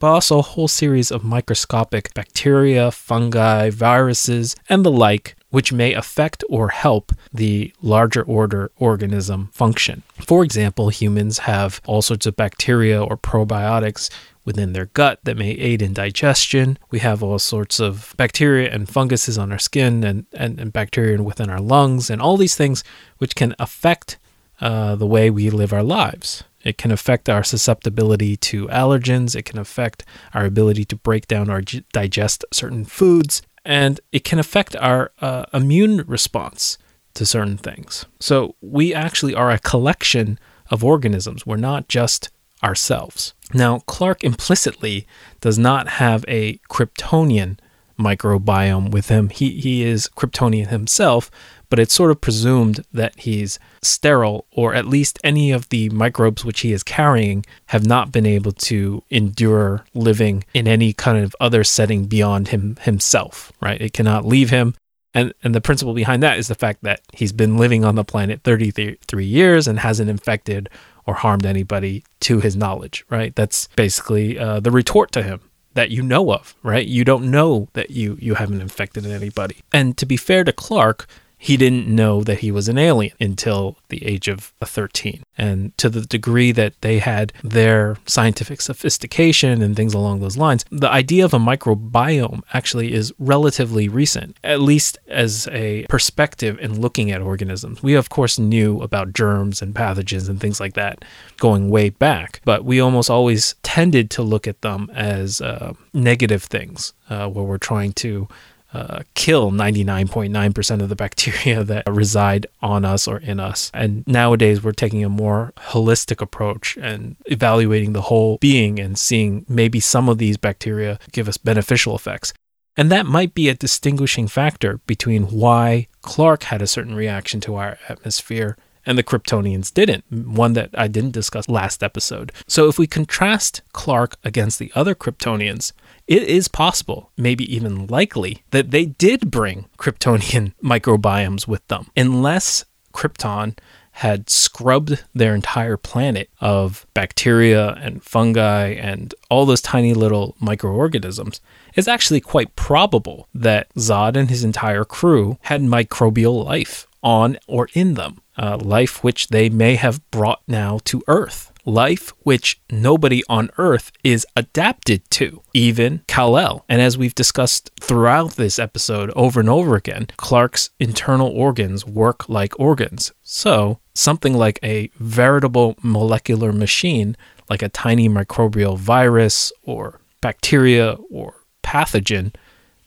[0.00, 5.92] but also a whole series of microscopic bacteria, fungi, viruses, and the like, which may
[5.92, 10.02] affect or help the larger order organism function.
[10.20, 14.10] For example, humans have all sorts of bacteria or probiotics
[14.44, 16.78] within their gut that may aid in digestion.
[16.90, 21.22] We have all sorts of bacteria and funguses on our skin and, and, and bacteria
[21.22, 22.82] within our lungs, and all these things
[23.18, 24.18] which can affect
[24.60, 26.44] uh, the way we live our lives.
[26.62, 29.34] It can affect our susceptibility to allergens.
[29.34, 30.04] It can affect
[30.34, 31.62] our ability to break down or
[31.92, 33.42] digest certain foods.
[33.64, 36.76] And it can affect our uh, immune response
[37.14, 38.06] to certain things.
[38.18, 40.38] So we actually are a collection
[40.70, 41.46] of organisms.
[41.46, 42.30] We're not just
[42.62, 43.34] ourselves.
[43.52, 45.06] Now, Clark implicitly
[45.40, 47.58] does not have a Kryptonian
[47.98, 49.28] microbiome with him.
[49.28, 51.30] He he is Kryptonian himself,
[51.68, 56.44] but it's sort of presumed that he's sterile, or at least any of the microbes
[56.44, 61.36] which he is carrying have not been able to endure living in any kind of
[61.40, 63.52] other setting beyond him himself.
[63.60, 63.80] Right?
[63.80, 64.74] It cannot leave him.
[65.12, 68.04] And, and the principle behind that is the fact that he's been living on the
[68.04, 70.68] planet 33 years and hasn't infected
[71.06, 73.34] or harmed anybody to his knowledge, right?
[73.34, 75.40] That's basically uh, the retort to him
[75.74, 76.86] that you know of, right?
[76.86, 79.58] You don't know that you you haven't infected anybody.
[79.72, 81.06] And to be fair to Clark,
[81.38, 85.22] he didn't know that he was an alien until the age of 13.
[85.40, 90.66] And to the degree that they had their scientific sophistication and things along those lines,
[90.70, 96.78] the idea of a microbiome actually is relatively recent, at least as a perspective in
[96.78, 97.82] looking at organisms.
[97.82, 101.06] We, of course, knew about germs and pathogens and things like that
[101.38, 106.42] going way back, but we almost always tended to look at them as uh, negative
[106.42, 108.28] things uh, where we're trying to
[108.72, 113.70] uh, kill 99.9% of the bacteria that reside on us or in us.
[113.74, 119.44] And nowadays, we're taking a more holistic approach and evaluating the whole being and seeing
[119.48, 122.32] maybe some of these bacteria give us beneficial effects.
[122.76, 127.56] And that might be a distinguishing factor between why Clark had a certain reaction to
[127.56, 128.56] our atmosphere
[128.86, 132.32] and the Kryptonians didn't, one that I didn't discuss last episode.
[132.46, 135.72] So if we contrast Clark against the other Kryptonians,
[136.10, 142.64] it is possible, maybe even likely, that they did bring Kryptonian microbiomes with them, unless
[142.92, 143.56] Krypton
[143.92, 151.40] had scrubbed their entire planet of bacteria and fungi and all those tiny little microorganisms.
[151.74, 157.68] It's actually quite probable that Zod and his entire crew had microbial life on or
[157.72, 163.22] in them, uh, life which they may have brought now to Earth life which nobody
[163.28, 166.64] on Earth is adapted to, even Kal-El.
[166.68, 172.28] And as we've discussed throughout this episode over and over again, Clark's internal organs work
[172.28, 173.12] like organs.
[173.22, 177.16] So, something like a veritable molecular machine,
[177.48, 182.34] like a tiny microbial virus or bacteria or pathogen,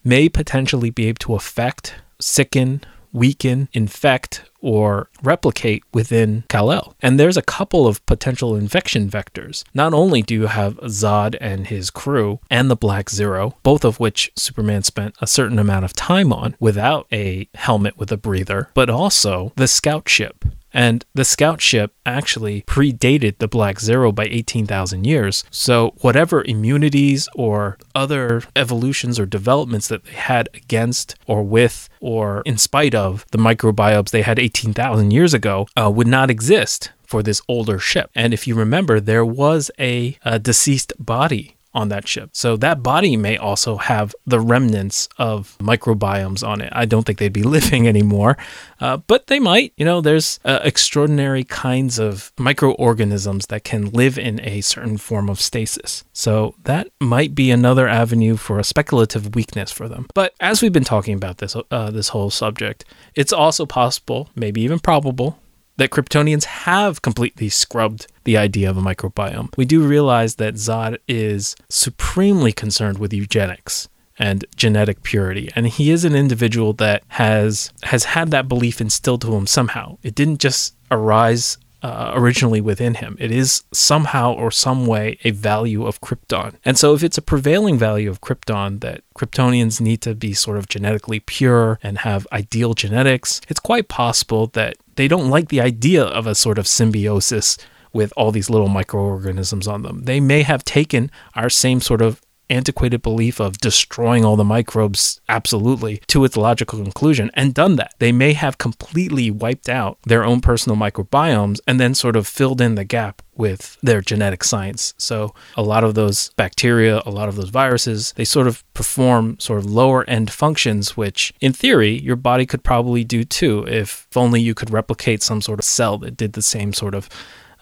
[0.02, 6.96] may potentially be able to affect, sicken, weaken, infect, or replicate within Kal-El.
[7.02, 9.62] And there's a couple of potential infection vectors.
[9.74, 14.00] Not only do you have Zod and his crew and the Black Zero, both of
[14.00, 18.70] which Superman spent a certain amount of time on without a helmet with a breather,
[18.72, 24.24] but also the scout ship and the scout ship actually predated the Black Zero by
[24.24, 25.44] 18,000 years.
[25.50, 32.42] So, whatever immunities or other evolutions or developments that they had against or with or
[32.44, 37.22] in spite of the microbiomes they had 18,000 years ago uh, would not exist for
[37.22, 38.10] this older ship.
[38.14, 42.30] And if you remember, there was a, a deceased body on that ship.
[42.32, 46.72] So that body may also have the remnants of microbiomes on it.
[46.72, 48.36] I don't think they'd be living anymore,
[48.80, 49.72] uh, but they might.
[49.76, 55.28] You know, there's uh, extraordinary kinds of microorganisms that can live in a certain form
[55.28, 56.04] of stasis.
[56.12, 60.06] So that might be another avenue for a speculative weakness for them.
[60.14, 64.62] But as we've been talking about this uh, this whole subject, it's also possible, maybe
[64.62, 65.38] even probable,
[65.76, 69.56] that Kryptonians have completely scrubbed the idea of a microbiome.
[69.56, 75.90] We do realize that Zod is supremely concerned with eugenics and genetic purity and he
[75.90, 80.38] is an individual that has has had that belief instilled to him somehow it didn't
[80.38, 83.14] just arise uh, originally within him.
[83.20, 86.54] It is somehow or some way a value of Krypton.
[86.64, 90.56] And so, if it's a prevailing value of Krypton that Kryptonians need to be sort
[90.56, 95.60] of genetically pure and have ideal genetics, it's quite possible that they don't like the
[95.60, 97.56] idea of a sort of symbiosis
[97.92, 100.04] with all these little microorganisms on them.
[100.04, 102.20] They may have taken our same sort of
[102.50, 107.94] antiquated belief of destroying all the microbes absolutely to its logical conclusion and done that.
[107.98, 112.60] They may have completely wiped out their own personal microbiomes and then sort of filled
[112.60, 114.94] in the gap with their genetic science.
[114.96, 119.38] So a lot of those bacteria, a lot of those viruses, they sort of perform
[119.40, 124.06] sort of lower end functions, which in theory your body could probably do too if
[124.14, 127.08] only you could replicate some sort of cell that did the same sort of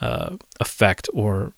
[0.00, 1.52] uh, effect or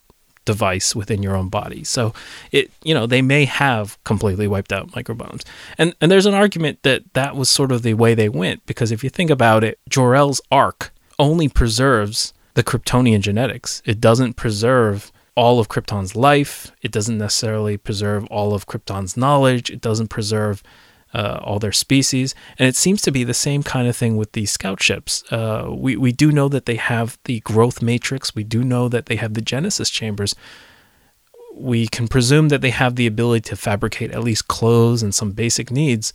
[0.44, 1.84] device within your own body.
[1.84, 2.12] So
[2.52, 5.44] it, you know, they may have completely wiped out microbiomes.
[5.78, 8.92] And and there's an argument that that was sort of the way they went because
[8.92, 13.82] if you think about it, Jor-El's arc only preserves the Kryptonian genetics.
[13.84, 16.70] It doesn't preserve all of Krypton's life.
[16.82, 19.70] It doesn't necessarily preserve all of Krypton's knowledge.
[19.70, 20.62] It doesn't preserve
[21.14, 22.34] uh, all their species.
[22.58, 25.22] And it seems to be the same kind of thing with these scout ships.
[25.32, 29.06] Uh, we, we do know that they have the growth matrix, we do know that
[29.06, 30.34] they have the Genesis chambers.
[31.54, 35.32] we can presume that they have the ability to fabricate at least clothes and some
[35.32, 36.12] basic needs.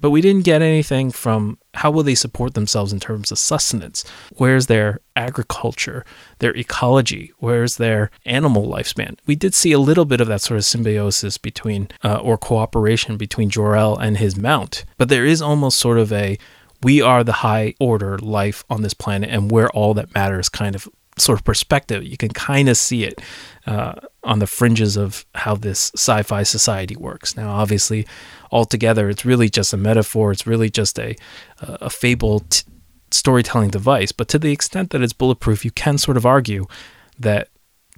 [0.00, 4.04] But we didn't get anything from how will they support themselves in terms of sustenance?
[4.36, 6.04] Where's their agriculture,
[6.38, 7.32] their ecology?
[7.38, 9.18] Where's their animal lifespan?
[9.26, 13.16] We did see a little bit of that sort of symbiosis between uh, or cooperation
[13.16, 16.38] between Jor-El and his mount, but there is almost sort of a
[16.82, 20.74] we are the high order life on this planet and we're all that matters kind
[20.74, 20.86] of
[21.18, 22.04] sort of perspective.
[22.04, 23.20] You can kind of see it
[23.66, 27.36] uh, on the fringes of how this sci fi society works.
[27.36, 28.06] Now, obviously,
[28.50, 31.16] altogether, it's really just a metaphor, it's really just a,
[31.60, 32.64] a fable t-
[33.10, 34.12] storytelling device.
[34.12, 36.66] But to the extent that it's bulletproof, you can sort of argue
[37.18, 37.48] that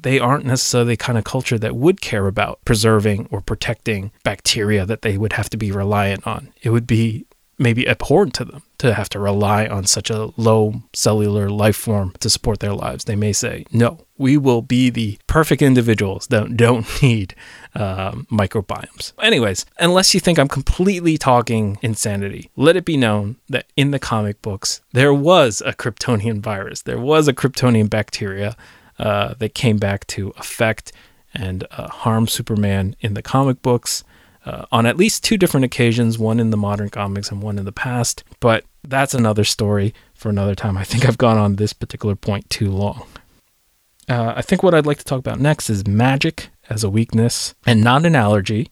[0.01, 4.87] they aren't necessarily the kind of culture that would care about preserving or protecting bacteria
[4.87, 6.53] that they would have to be reliant on.
[6.63, 7.27] It would be
[7.59, 12.15] maybe abhorrent to them to have to rely on such a low cellular life form
[12.21, 13.05] to support their lives.
[13.05, 17.35] They may say, no, we will be the perfect individuals that don't need
[17.75, 19.13] um, microbiomes.
[19.21, 23.99] Anyways, unless you think I'm completely talking insanity, let it be known that in the
[23.99, 28.57] comic books, there was a Kryptonian virus, there was a Kryptonian bacteria
[28.99, 30.93] uh, that came back to affect
[31.35, 34.03] and uh, harm Superman in the comic books
[34.45, 37.65] uh, on at least two different occasions, one in the modern comics and one in
[37.65, 38.25] the past.
[38.41, 40.77] But that's another story for another time.
[40.77, 43.07] I think I've gone on this particular point too long.
[44.09, 47.55] Uh, I think what I'd like to talk about next is magic as a weakness
[47.67, 48.71] and not an allergy.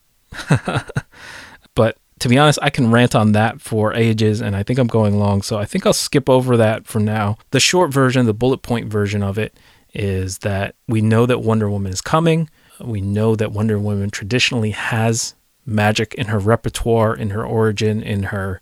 [1.75, 4.87] but to be honest, I can rant on that for ages, and I think I'm
[4.87, 7.37] going long, so I think I'll skip over that for now.
[7.51, 9.59] The short version, the bullet point version of it,
[9.93, 12.49] is that we know that Wonder Woman is coming.
[12.81, 15.35] We know that Wonder Woman traditionally has
[15.67, 18.61] magic in her repertoire, in her origin, in her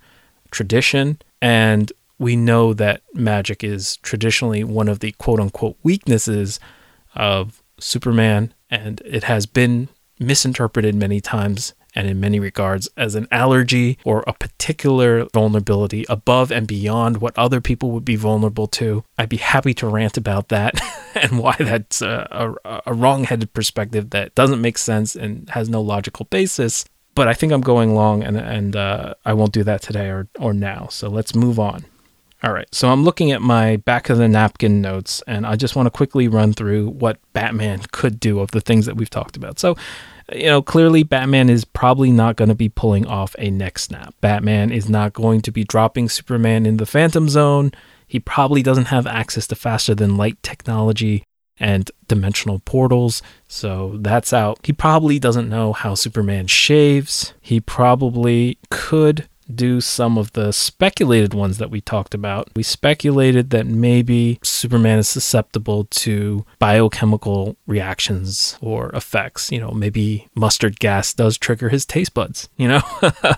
[0.50, 1.20] tradition.
[1.40, 6.58] And we know that magic is traditionally one of the quote unquote weaknesses
[7.14, 9.88] of Superman, and it has been
[10.18, 16.50] misinterpreted many times and in many regards as an allergy or a particular vulnerability above
[16.50, 19.04] and beyond what other people would be vulnerable to.
[19.16, 20.80] I'd be happy to rant about that
[21.14, 25.68] and why that's a, a, a wrong headed perspective that doesn't make sense and has
[25.68, 26.84] no logical basis
[27.14, 30.28] but I think I'm going long, and and uh, I won't do that today or
[30.38, 30.88] or now.
[30.90, 31.84] So let's move on.
[32.42, 35.76] All right, so I'm looking at my back of the napkin notes, and I just
[35.76, 39.38] want to quickly run through what Batman could do of the things that we've talked
[39.38, 39.58] about.
[39.58, 39.76] So,
[40.30, 44.14] you know, clearly Batman is probably not going to be pulling off a neck snap.
[44.20, 47.72] Batman is not going to be dropping Superman in the Phantom Zone.
[48.06, 51.24] He probably doesn't have access to faster than light technology
[51.58, 53.22] and dimensional portals.
[53.46, 54.58] So that's out.
[54.64, 57.34] He probably doesn't know how Superman shaves.
[57.40, 62.48] He probably could do some of the speculated ones that we talked about.
[62.56, 69.50] We speculated that maybe Superman is susceptible to biochemical reactions or effects.
[69.50, 72.48] You know, maybe mustard gas does trigger his taste buds.
[72.56, 72.82] You know,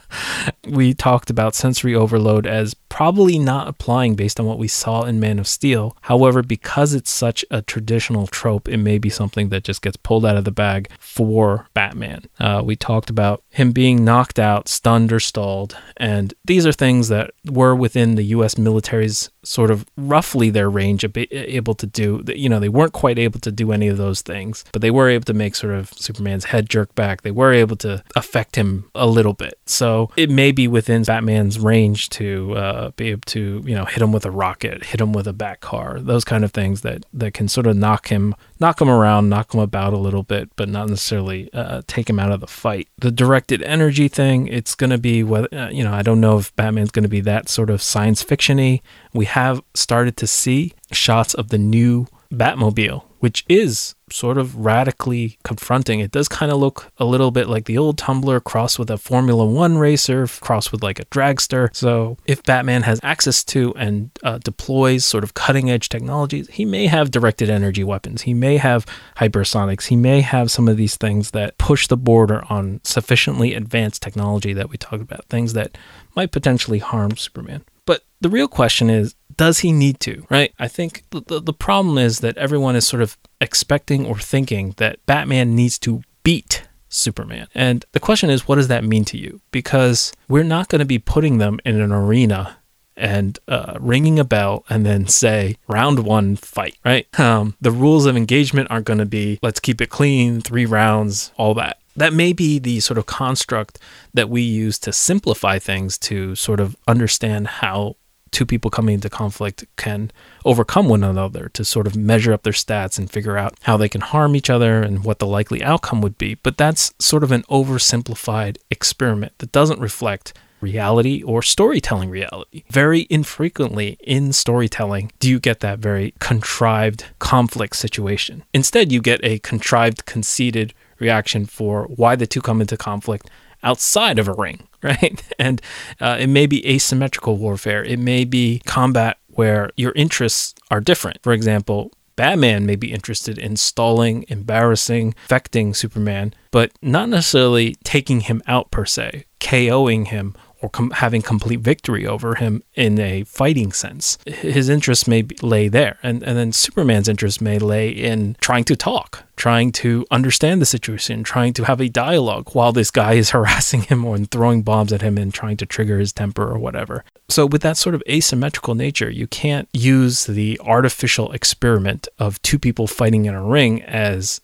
[0.69, 5.21] we talked about sensory overload as probably not applying based on what we saw in
[5.21, 5.97] Man of Steel.
[6.03, 10.25] However, because it's such a traditional trope, it may be something that just gets pulled
[10.25, 12.25] out of the bag for Batman.
[12.39, 17.09] Uh, we talked about him being knocked out, stunned, or stalled and these are things
[17.09, 22.23] that were within the US military's sort of roughly their range of able to do.
[22.27, 25.09] You know, they weren't quite able to do any of those things, but they were
[25.09, 27.23] able to make sort of Superman's head jerk back.
[27.23, 29.59] They were able to affect him a little bit.
[29.67, 34.03] So it may be within Batman's range to uh, be able to, you know, hit
[34.03, 37.05] him with a rocket, hit him with a bat car, those kind of things that,
[37.13, 40.51] that can sort of knock him, knock him around, knock him about a little bit,
[40.57, 42.89] but not necessarily uh, take him out of the fight.
[42.99, 46.39] The directed energy thing, it's going to be whether, uh, you know, I don't know
[46.39, 48.83] if Batman's going to be that sort of science fictiony.
[49.13, 55.37] We have started to see shots of the new Batmobile, which is sort of radically
[55.43, 56.01] confronting.
[56.01, 58.99] It does kind of look a little bit like the old Tumbler crossed with a
[58.99, 61.75] Formula One racer, crossed with like a dragster.
[61.75, 66.65] So, if Batman has access to and uh, deploys sort of cutting edge technologies, he
[66.65, 68.23] may have directed energy weapons.
[68.23, 68.87] He may have
[69.17, 69.87] hypersonics.
[69.87, 74.53] He may have some of these things that push the border on sufficiently advanced technology
[74.53, 75.77] that we talked about, things that
[76.15, 77.65] might potentially harm Superman.
[77.87, 80.53] But the real question is does he need to, right?
[80.59, 85.05] I think the, the, problem is that everyone is sort of expecting or thinking that
[85.07, 87.49] Batman needs to beat Superman.
[87.55, 89.41] And the question is, what does that mean to you?
[89.51, 92.59] Because we're not going to be putting them in an arena
[92.97, 98.07] and uh, ringing a bell and then say round one fight right um, the rules
[98.07, 102.13] of engagement aren't going to be let's keep it clean three rounds all that that
[102.13, 103.79] may be the sort of construct
[104.15, 107.97] that we use to simplify things to sort of understand how
[108.31, 110.11] two people coming into conflict can
[110.45, 113.89] overcome one another to sort of measure up their stats and figure out how they
[113.89, 116.35] can harm each other and what the likely outcome would be.
[116.35, 122.65] But that's sort of an oversimplified experiment that doesn't reflect reality or storytelling reality.
[122.71, 128.43] Very infrequently in storytelling do you get that very contrived conflict situation.
[128.53, 133.29] Instead, you get a contrived, conceited reaction for why the two come into conflict
[133.63, 135.23] outside of a ring, right?
[135.39, 135.61] And
[136.01, 141.23] uh, it may be asymmetrical warfare, it may be combat where your interests are different.
[141.23, 148.21] For example, Batman may be interested in stalling, embarrassing, affecting Superman, but not necessarily taking
[148.21, 153.25] him out per se, KOing him, or com- having complete victory over him in a
[153.25, 154.19] fighting sense.
[154.27, 155.99] His interest may be, lay there.
[156.03, 160.67] And, and then Superman's interest may lay in trying to talk, trying to understand the
[160.67, 164.93] situation, trying to have a dialogue while this guy is harassing him or throwing bombs
[164.93, 167.05] at him and trying to trigger his temper or whatever.
[167.29, 172.59] So, with that sort of asymmetrical nature, you can't use the artificial experiment of two
[172.59, 174.41] people fighting in a ring as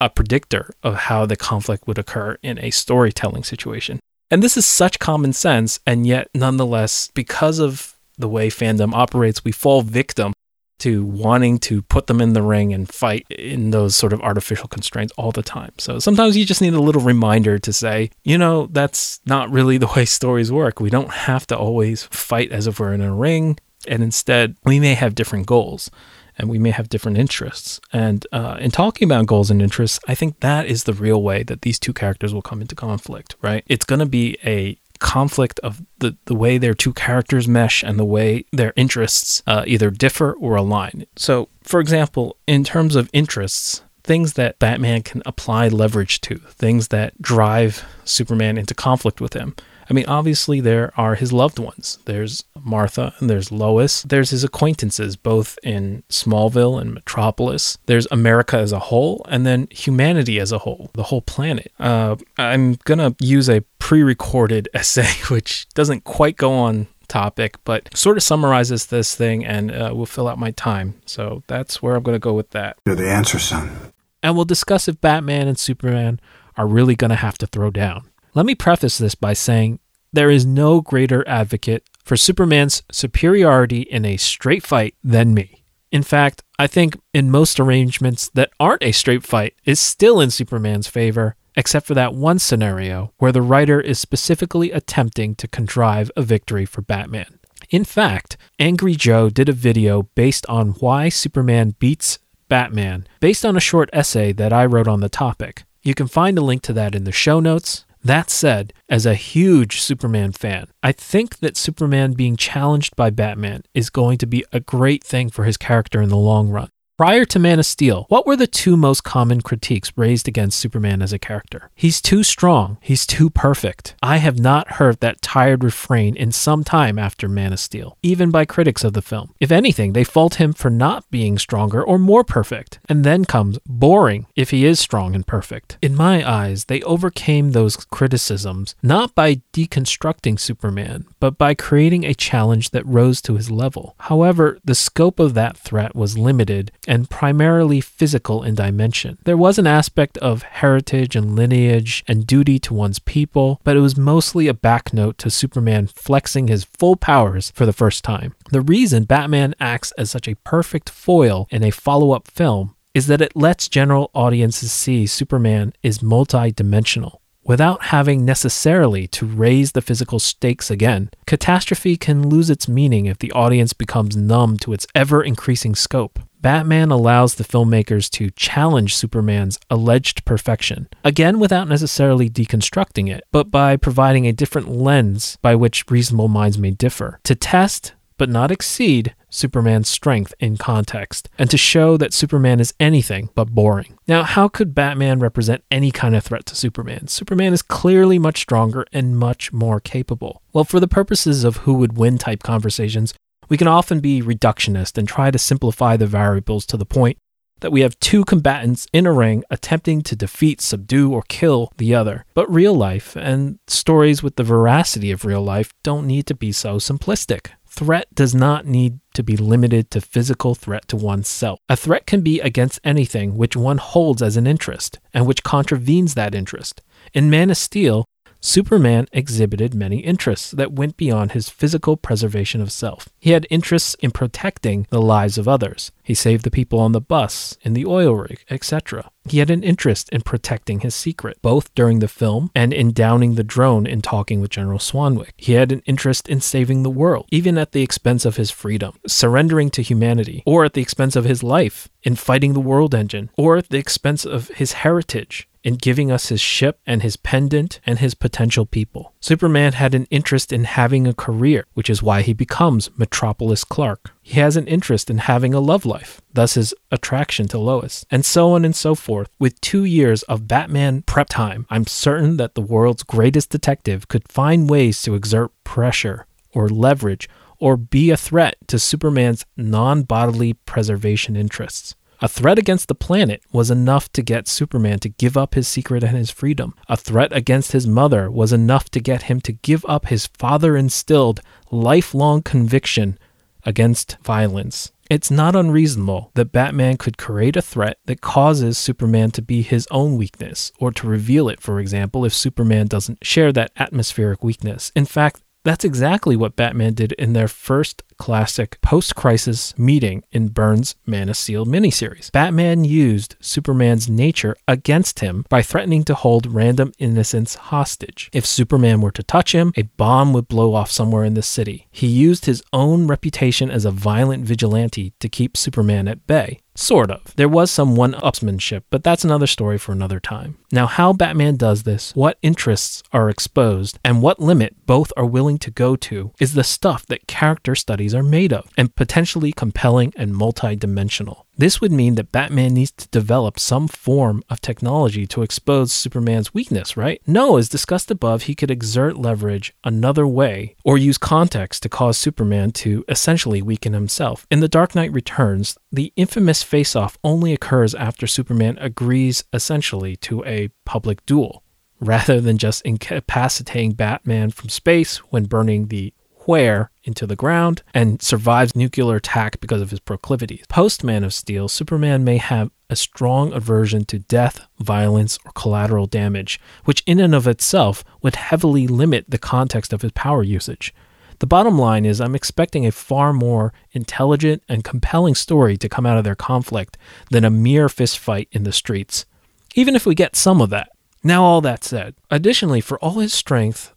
[0.00, 4.00] a predictor of how the conflict would occur in a storytelling situation.
[4.30, 9.44] And this is such common sense, and yet, nonetheless, because of the way fandom operates,
[9.44, 10.32] we fall victim
[10.78, 14.68] to wanting to put them in the ring and fight in those sort of artificial
[14.68, 15.72] constraints all the time.
[15.78, 19.78] So sometimes you just need a little reminder to say, you know, that's not really
[19.78, 20.80] the way stories work.
[20.80, 23.58] We don't have to always fight as if we're in a ring,
[23.88, 25.90] and instead, we may have different goals
[26.38, 27.80] and we may have different interests.
[27.92, 31.42] And uh, in talking about goals and interests, I think that is the real way
[31.44, 33.64] that these two characters will come into conflict, right?
[33.66, 37.98] It's going to be a conflict of the, the way their two characters mesh and
[37.98, 41.06] the way their interests uh, either differ or align.
[41.16, 46.88] So, for example, in terms of interests, things that Batman can apply leverage to, things
[46.88, 49.54] that drive Superman into conflict with him.
[49.88, 51.98] I mean, obviously, there are his loved ones.
[52.04, 54.02] There's Martha and there's Lois.
[54.02, 57.78] There's his acquaintances, both in Smallville and Metropolis.
[57.86, 61.72] There's America as a whole, and then humanity as a whole, the whole planet.
[61.78, 67.56] Uh, I'm going to use a pre recorded essay, which doesn't quite go on topic,
[67.64, 71.00] but sort of summarizes this thing and uh, will fill out my time.
[71.06, 72.78] So that's where I'm going to go with that.
[72.84, 73.92] You're the answer, son.
[74.22, 76.20] And we'll discuss if Batman and Superman
[76.56, 78.10] are really going to have to throw down.
[78.36, 79.80] Let me preface this by saying
[80.12, 85.64] there is no greater advocate for Superman's superiority in a straight fight than me.
[85.90, 90.30] In fact, I think in most arrangements that aren't a straight fight is still in
[90.30, 96.10] Superman's favor, except for that one scenario where the writer is specifically attempting to contrive
[96.14, 97.38] a victory for Batman.
[97.70, 102.18] In fact, Angry Joe did a video based on why Superman beats
[102.50, 105.64] Batman, based on a short essay that I wrote on the topic.
[105.82, 107.85] You can find a link to that in the show notes.
[108.06, 113.64] That said, as a huge Superman fan, I think that Superman being challenged by Batman
[113.74, 116.68] is going to be a great thing for his character in the long run.
[116.98, 121.02] Prior to Man of Steel, what were the two most common critiques raised against Superman
[121.02, 121.70] as a character?
[121.74, 122.78] He's too strong.
[122.80, 123.94] He's too perfect.
[124.02, 128.30] I have not heard that tired refrain in some time after Man of Steel, even
[128.30, 129.34] by critics of the film.
[129.40, 132.78] If anything, they fault him for not being stronger or more perfect.
[132.88, 135.76] And then comes boring if he is strong and perfect.
[135.82, 142.14] In my eyes, they overcame those criticisms not by deconstructing Superman, but by creating a
[142.14, 143.96] challenge that rose to his level.
[143.98, 149.18] However, the scope of that threat was limited and primarily physical in dimension.
[149.24, 153.80] There was an aspect of heritage and lineage and duty to one's people, but it
[153.80, 158.34] was mostly a backnote to Superman flexing his full powers for the first time.
[158.50, 163.06] The reason Batman acts as such a perfect foil in a follow up film is
[163.08, 169.82] that it lets general audiences see Superman is multi-dimensional without having necessarily to raise the
[169.82, 171.10] physical stakes again.
[171.26, 176.18] Catastrophe can lose its meaning if the audience becomes numb to its ever increasing scope.
[176.40, 183.50] Batman allows the filmmakers to challenge Superman's alleged perfection, again without necessarily deconstructing it, but
[183.50, 188.50] by providing a different lens by which reasonable minds may differ, to test, but not
[188.50, 193.98] exceed, Superman's strength in context, and to show that Superman is anything but boring.
[194.08, 197.08] Now, how could Batman represent any kind of threat to Superman?
[197.08, 200.40] Superman is clearly much stronger and much more capable.
[200.52, 203.12] Well, for the purposes of who would win type conversations,
[203.48, 207.18] we can often be reductionist and try to simplify the variables to the point
[207.60, 211.94] that we have two combatants in a ring attempting to defeat, subdue, or kill the
[211.94, 212.24] other.
[212.34, 216.52] But real life and stories with the veracity of real life don't need to be
[216.52, 217.50] so simplistic.
[217.66, 221.58] Threat does not need to be limited to physical threat to oneself.
[221.68, 226.14] A threat can be against anything which one holds as an interest and which contravenes
[226.14, 226.82] that interest.
[227.12, 228.06] In Man of Steel,
[228.40, 233.08] Superman exhibited many interests that went beyond his physical preservation of self.
[233.18, 235.90] He had interests in protecting the lives of others.
[236.02, 239.10] He saved the people on the bus, in the oil rig, etc.
[239.28, 243.34] He had an interest in protecting his secret, both during the film and in downing
[243.34, 245.32] the drone in talking with General Swanwick.
[245.36, 248.98] He had an interest in saving the world, even at the expense of his freedom,
[249.06, 253.30] surrendering to humanity, or at the expense of his life, in fighting the world engine,
[253.36, 257.80] or at the expense of his heritage in giving us his ship and his pendant
[257.84, 259.12] and his potential people.
[259.18, 264.12] Superman had an interest in having a career, which is why he becomes Metropolis Clark.
[264.22, 268.24] He has an interest in having a love life, thus his attraction to Lois, and
[268.24, 269.28] so on and so forth.
[269.40, 274.30] With two years of Batman prep time, I'm certain that the world's greatest detective could
[274.30, 280.52] find ways to exert pressure or leverage or be a threat to Superman's non bodily
[280.52, 281.96] preservation interests.
[282.20, 286.02] A threat against the planet was enough to get Superman to give up his secret
[286.02, 286.74] and his freedom.
[286.88, 290.76] A threat against his mother was enough to get him to give up his father
[290.76, 291.40] instilled
[291.70, 293.18] lifelong conviction
[293.64, 294.92] against violence.
[295.10, 299.86] It's not unreasonable that Batman could create a threat that causes Superman to be his
[299.90, 304.90] own weakness, or to reveal it, for example, if Superman doesn't share that atmospheric weakness.
[304.96, 310.48] In fact, that's exactly what Batman did in their first classic post crisis meeting in
[310.48, 312.30] Byrne's Man of Steel miniseries.
[312.32, 318.30] Batman used Superman's nature against him by threatening to hold random innocents hostage.
[318.32, 321.86] If Superman were to touch him, a bomb would blow off somewhere in the city.
[321.90, 326.60] He used his own reputation as a violent vigilante to keep Superman at bay.
[326.76, 327.34] Sort of.
[327.36, 330.58] There was some one upsmanship, but that's another story for another time.
[330.70, 335.56] Now, how Batman does this, what interests are exposed, and what limit both are willing
[335.58, 340.12] to go to is the stuff that character studies are made of, and potentially compelling
[340.16, 341.42] and multidimensional.
[341.58, 346.52] This would mean that Batman needs to develop some form of technology to expose Superman's
[346.52, 347.22] weakness, right?
[347.26, 352.18] No, as discussed above, he could exert leverage another way or use context to cause
[352.18, 354.46] Superman to essentially weaken himself.
[354.50, 360.14] In The Dark Knight Returns, the infamous face off only occurs after Superman agrees essentially
[360.16, 361.62] to a public duel.
[361.98, 366.12] Rather than just incapacitating Batman from space when burning the
[366.46, 370.64] where into the ground and survives nuclear attack because of his proclivities.
[370.68, 376.06] Post Man of Steel, Superman may have a strong aversion to death, violence, or collateral
[376.06, 380.94] damage, which in and of itself would heavily limit the context of his power usage.
[381.38, 386.06] The bottom line is, I'm expecting a far more intelligent and compelling story to come
[386.06, 386.96] out of their conflict
[387.30, 389.26] than a mere fistfight in the streets,
[389.74, 390.88] even if we get some of that.
[391.22, 393.92] Now, all that said, additionally, for all his strength,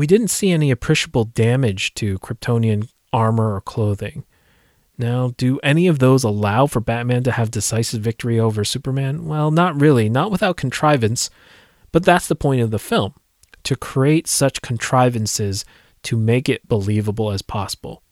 [0.00, 4.24] we didn't see any appreciable damage to Kryptonian armor or clothing.
[4.96, 9.26] Now, do any of those allow for Batman to have decisive victory over Superman?
[9.26, 11.28] Well, not really, not without contrivance,
[11.92, 13.12] but that's the point of the film
[13.64, 15.66] to create such contrivances
[16.04, 18.02] to make it believable as possible.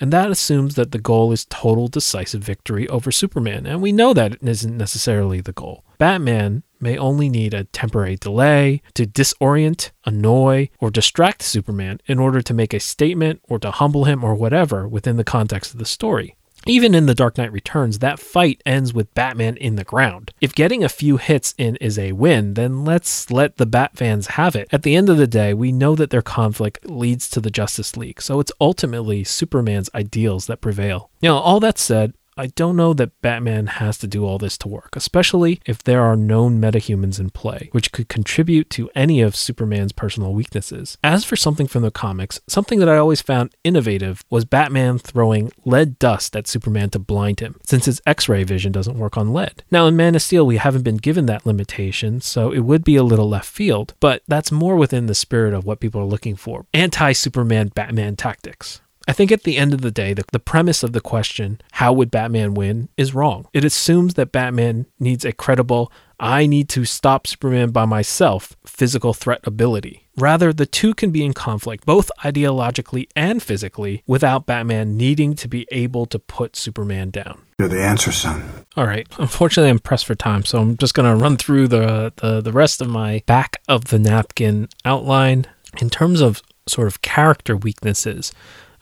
[0.00, 4.14] And that assumes that the goal is total decisive victory over Superman, and we know
[4.14, 5.84] that isn't necessarily the goal.
[5.98, 12.40] Batman may only need a temporary delay to disorient, annoy, or distract Superman in order
[12.42, 15.86] to make a statement or to humble him or whatever within the context of the
[15.86, 16.34] story.
[16.66, 20.32] Even in The Dark Knight Returns, that fight ends with Batman in the ground.
[20.40, 24.26] If getting a few hits in is a win, then let's let the Bat fans
[24.28, 24.68] have it.
[24.72, 27.96] At the end of the day, we know that their conflict leads to the Justice
[27.96, 31.10] League, so it's ultimately Superman's ideals that prevail.
[31.22, 34.68] Now, all that said, I don't know that Batman has to do all this to
[34.68, 39.34] work, especially if there are known metahumans in play, which could contribute to any of
[39.34, 40.98] Superman's personal weaknesses.
[41.02, 45.50] As for something from the comics, something that I always found innovative was Batman throwing
[45.64, 49.32] lead dust at Superman to blind him, since his X ray vision doesn't work on
[49.32, 49.64] lead.
[49.72, 52.94] Now, in Man of Steel, we haven't been given that limitation, so it would be
[52.94, 56.36] a little left field, but that's more within the spirit of what people are looking
[56.36, 58.80] for anti Superman Batman tactics.
[59.08, 61.94] I think at the end of the day, the, the premise of the question, how
[61.94, 63.48] would Batman win, is wrong.
[63.54, 65.90] It assumes that Batman needs a credible,
[66.20, 70.06] I need to stop Superman by myself physical threat ability.
[70.16, 75.48] Rather, the two can be in conflict, both ideologically and physically, without Batman needing to
[75.48, 77.40] be able to put Superman down.
[77.58, 78.66] You're the answer, son.
[78.76, 79.06] All right.
[79.18, 82.52] Unfortunately, I'm pressed for time, so I'm just going to run through the, the, the
[82.52, 85.46] rest of my back of the napkin outline.
[85.80, 88.32] In terms of sort of character weaknesses,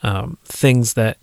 [0.03, 1.19] um, things that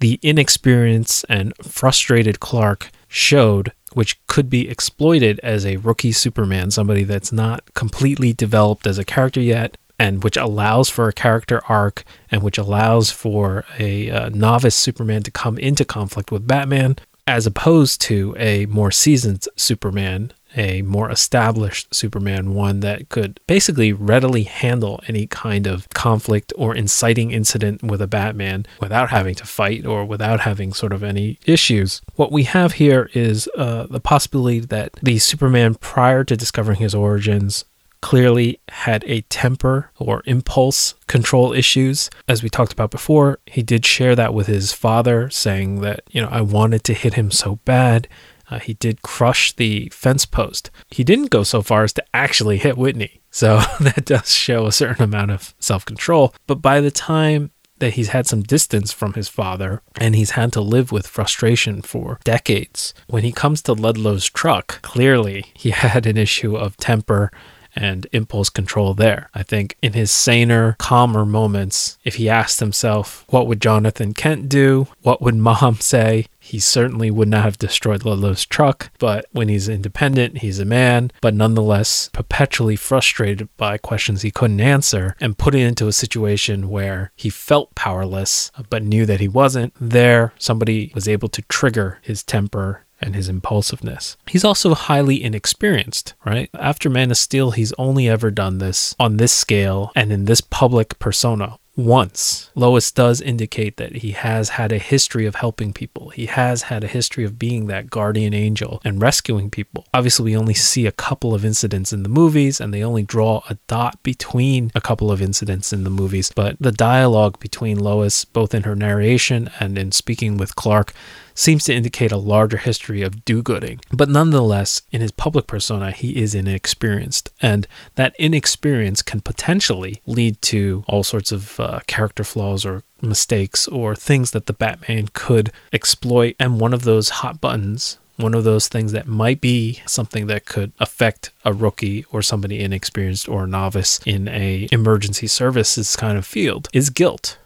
[0.00, 7.04] the inexperienced and frustrated Clark showed, which could be exploited as a rookie Superman, somebody
[7.04, 12.04] that's not completely developed as a character yet, and which allows for a character arc
[12.30, 16.96] and which allows for a uh, novice Superman to come into conflict with Batman.
[17.26, 23.92] as opposed to a more seasoned Superman, a more established Superman, one that could basically
[23.92, 29.46] readily handle any kind of conflict or inciting incident with a Batman without having to
[29.46, 32.00] fight or without having sort of any issues.
[32.16, 36.94] What we have here is uh, the possibility that the Superman prior to discovering his
[36.94, 37.64] origins
[38.00, 42.10] clearly had a temper or impulse control issues.
[42.28, 46.22] As we talked about before, he did share that with his father, saying that, you
[46.22, 48.08] know, I wanted to hit him so bad.
[48.50, 50.70] Uh, he did crush the fence post.
[50.90, 53.20] He didn't go so far as to actually hit Whitney.
[53.30, 56.34] So that does show a certain amount of self control.
[56.46, 60.52] But by the time that he's had some distance from his father and he's had
[60.52, 66.06] to live with frustration for decades, when he comes to Ludlow's truck, clearly he had
[66.06, 67.30] an issue of temper
[67.76, 69.28] and impulse control there.
[69.34, 74.48] I think in his saner, calmer moments, if he asked himself, what would Jonathan Kent
[74.48, 74.88] do?
[75.02, 76.26] What would mom say?
[76.48, 81.10] He certainly would not have destroyed Ludlow's truck, but when he's independent, he's a man,
[81.20, 87.12] but nonetheless perpetually frustrated by questions he couldn't answer and put into a situation where
[87.16, 89.74] he felt powerless uh, but knew that he wasn't.
[89.78, 94.16] There, somebody was able to trigger his temper and his impulsiveness.
[94.26, 96.48] He's also highly inexperienced, right?
[96.54, 100.40] After Man of Steel, he's only ever done this on this scale and in this
[100.40, 102.50] public persona once.
[102.56, 106.08] Lois does indicate that he has had a history of helping people.
[106.10, 109.86] He has had a history of being that guardian angel and rescuing people.
[109.94, 113.42] Obviously, we only see a couple of incidents in the movies and they only draw
[113.48, 118.24] a dot between a couple of incidents in the movies, but the dialogue between Lois,
[118.24, 120.92] both in her narration and in speaking with Clark,
[121.38, 123.80] seems to indicate a larger history of do gooding.
[123.92, 127.30] But nonetheless, in his public persona, he is inexperienced.
[127.40, 133.68] And that inexperience can potentially lead to all sorts of uh, character flaws or mistakes
[133.68, 136.34] or things that the Batman could exploit.
[136.40, 140.44] And one of those hot buttons one of those things that might be something that
[140.44, 146.18] could affect a rookie or somebody inexperienced or a novice in a emergency services kind
[146.18, 147.38] of field is guilt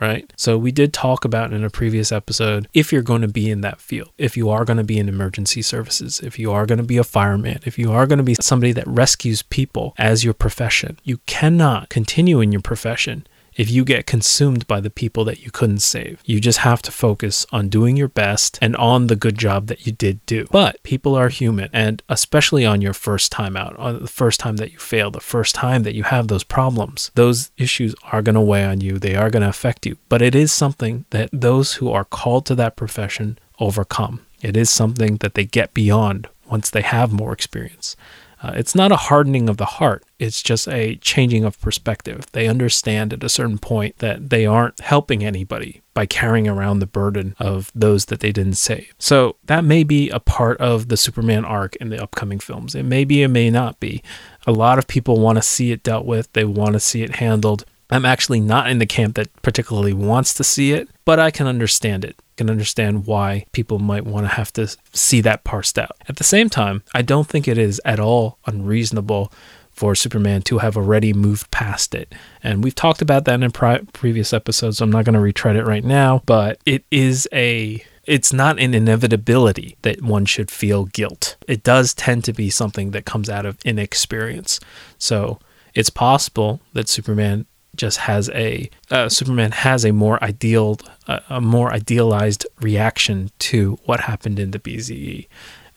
[0.00, 0.32] right?
[0.36, 3.60] So we did talk about in a previous episode if you're going to be in
[3.62, 6.78] that field, if you are going to be in emergency services, if you are going
[6.78, 10.24] to be a fireman, if you are going to be somebody that rescues people as
[10.24, 13.26] your profession, you cannot continue in your profession
[13.58, 16.22] if you get consumed by the people that you couldn't save.
[16.24, 19.84] You just have to focus on doing your best and on the good job that
[19.84, 20.46] you did do.
[20.50, 24.56] But people are human, and especially on your first time out, on the first time
[24.56, 28.36] that you fail, the first time that you have those problems, those issues are going
[28.36, 28.98] to weigh on you.
[28.98, 29.98] They are going to affect you.
[30.08, 34.24] But it is something that those who are called to that profession overcome.
[34.40, 37.96] It is something that they get beyond once they have more experience.
[38.42, 42.26] Uh, it's not a hardening of the heart, it's just a changing of perspective.
[42.32, 46.86] They understand at a certain point that they aren't helping anybody by carrying around the
[46.86, 48.94] burden of those that they didn't save.
[48.98, 52.74] So that may be a part of the Superman arc in the upcoming films.
[52.74, 54.02] It may be, it may not be.
[54.46, 57.16] A lot of people want to see it dealt with, they want to see it
[57.16, 57.64] handled.
[57.90, 61.46] I'm actually not in the camp that particularly wants to see it, but I can
[61.46, 62.16] understand it.
[62.36, 65.96] Can understand why people might want to have to see that parsed out.
[66.08, 69.32] At the same time, I don't think it is at all unreasonable
[69.72, 72.14] for Superman to have already moved past it.
[72.42, 75.56] And we've talked about that in pri- previous episodes, so I'm not going to retread
[75.56, 80.86] it right now, but it is a it's not an inevitability that one should feel
[80.86, 81.36] guilt.
[81.46, 84.60] It does tend to be something that comes out of inexperience.
[84.96, 85.38] So
[85.74, 87.44] it's possible that Superman
[87.78, 93.78] just has a uh, Superman has a more ideal, uh, a more idealized reaction to
[93.84, 95.26] what happened in the BZE,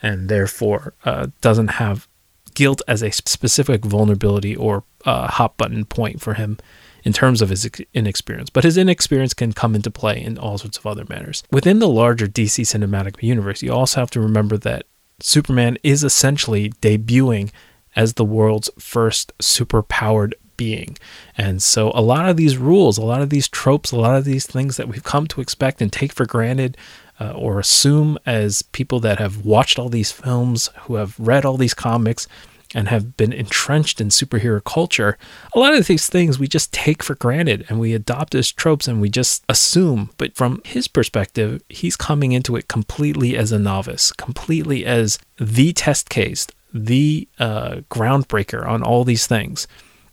[0.01, 2.07] and therefore uh, doesn't have
[2.53, 6.57] guilt as a specific vulnerability or uh, hot button point for him
[7.03, 8.49] in terms of his inexperience.
[8.49, 11.43] But his inexperience can come into play in all sorts of other manners.
[11.51, 14.85] Within the larger DC cinematic universe, you also have to remember that
[15.19, 17.51] Superman is essentially debuting
[17.95, 20.95] as the world's first super-powered being.
[21.35, 24.25] And so a lot of these rules, a lot of these tropes, a lot of
[24.25, 26.77] these things that we've come to expect and take for granted
[27.19, 31.57] uh, or assume as people that have watched all these films, who have read all
[31.57, 32.27] these comics,
[32.75, 35.17] and have been entrenched in superhero culture,
[35.55, 38.87] a lot of these things we just take for granted and we adopt as tropes
[38.87, 40.11] and we just assume.
[40.17, 45.73] But from his perspective, he's coming into it completely as a novice, completely as the
[45.73, 49.67] test case, the uh, groundbreaker on all these things.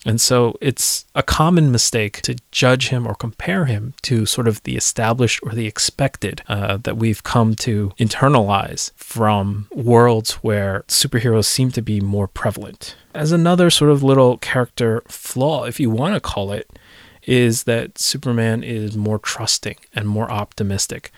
[0.08, 4.62] And so it's a common mistake to judge him or compare him to sort of
[4.62, 11.44] the established or the expected uh, that we've come to internalize from worlds where superheroes
[11.44, 12.96] seem to be more prevalent.
[13.14, 16.78] As another sort of little character flaw, if you want to call it,
[17.24, 21.12] is that Superman is more trusting and more optimistic.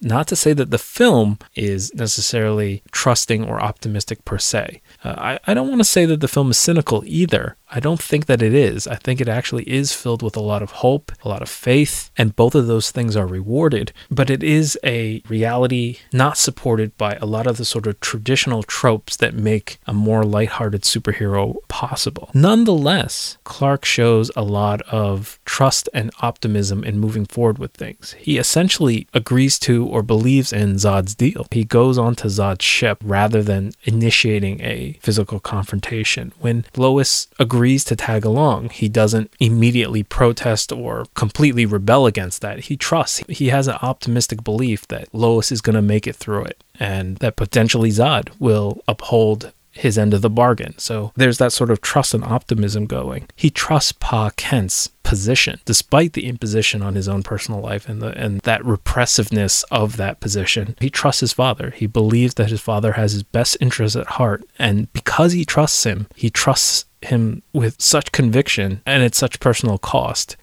[0.00, 4.80] Not to say that the film is necessarily trusting or optimistic per se.
[5.04, 7.56] Uh, I, I don't want to say that the film is cynical either.
[7.70, 8.86] I don't think that it is.
[8.86, 12.10] I think it actually is filled with a lot of hope, a lot of faith,
[12.16, 13.92] and both of those things are rewarded.
[14.10, 18.62] But it is a reality not supported by a lot of the sort of traditional
[18.62, 22.30] tropes that make a more lighthearted superhero possible.
[22.32, 28.14] Nonetheless, Clark shows a lot of trust and optimism in moving forward with things.
[28.18, 31.46] He essentially agrees to or believes in Zod's deal.
[31.50, 36.32] He goes onto Zod's ship rather than initiating a physical confrontation.
[36.40, 38.70] When Lois agrees to tag along.
[38.70, 42.60] He doesn't immediately protest or completely rebel against that.
[42.60, 43.22] He trusts.
[43.28, 47.16] He has an optimistic belief that Lois is going to make it through it and
[47.18, 50.76] that potentially Zod will uphold his end of the bargain.
[50.78, 53.28] So there's that sort of trust and optimism going.
[53.36, 58.08] He trusts Pa Kent's position, despite the imposition on his own personal life and the
[58.18, 60.76] and that repressiveness of that position.
[60.80, 61.70] He trusts his father.
[61.70, 65.84] He believes that his father has his best interests at heart, and because he trusts
[65.84, 70.36] him, he trusts him with such conviction and at such personal cost.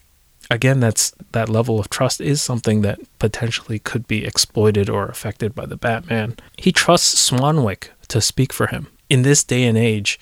[0.50, 5.56] Again, that's that level of trust is something that potentially could be exploited or affected
[5.56, 6.38] by the Batman.
[6.58, 8.88] He trusts Swanwick to speak for him.
[9.10, 10.20] In this day and age,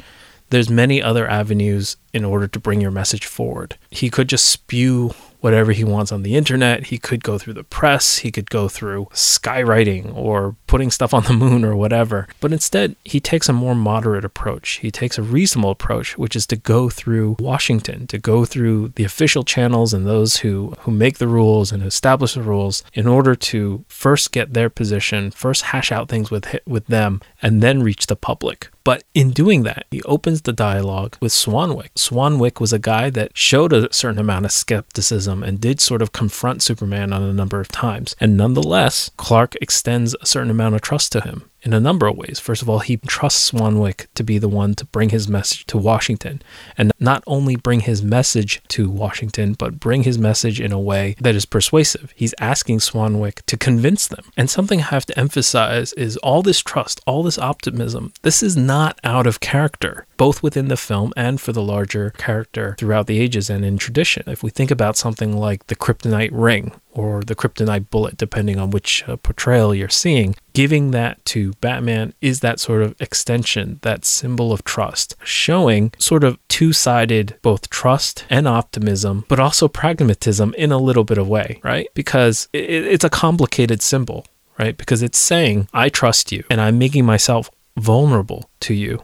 [0.49, 3.77] there's many other avenues in order to bring your message forward.
[3.89, 6.85] He could just spew whatever he wants on the internet.
[6.85, 11.23] He could go through the press, he could go through skywriting or putting stuff on
[11.23, 12.29] the moon or whatever.
[12.39, 14.77] But instead, he takes a more moderate approach.
[14.77, 19.03] He takes a reasonable approach, which is to go through Washington, to go through the
[19.03, 23.35] official channels and those who, who make the rules and establish the rules in order
[23.35, 28.07] to first get their position, first hash out things with with them, and then reach
[28.07, 28.69] the public.
[28.83, 31.89] But in doing that, he opens the dialogue with Swanwick.
[32.03, 36.11] Swanwick was a guy that showed a certain amount of skepticism and did sort of
[36.11, 38.13] confront Superman on a number of times.
[38.19, 42.17] And nonetheless, Clark extends a certain amount of trust to him in a number of
[42.17, 42.39] ways.
[42.39, 45.77] First of all, he trusts Swanwick to be the one to bring his message to
[45.77, 46.41] Washington,
[46.77, 51.15] and not only bring his message to Washington, but bring his message in a way
[51.19, 52.13] that is persuasive.
[52.15, 54.25] He's asking Swanwick to convince them.
[54.37, 58.57] And something I have to emphasize is all this trust, all this optimism, this is
[58.57, 63.19] not out of character, both within the film and for the larger character throughout the
[63.19, 64.23] ages and in tradition.
[64.27, 68.71] If we think about something like the Kryptonite ring or the kryptonite bullet, depending on
[68.71, 70.35] which uh, portrayal you're seeing.
[70.53, 76.23] Giving that to Batman is that sort of extension, that symbol of trust, showing sort
[76.23, 81.27] of two sided both trust and optimism, but also pragmatism in a little bit of
[81.27, 81.87] way, right?
[81.93, 84.25] Because it, it's a complicated symbol,
[84.59, 84.77] right?
[84.77, 89.03] Because it's saying, I trust you and I'm making myself vulnerable to you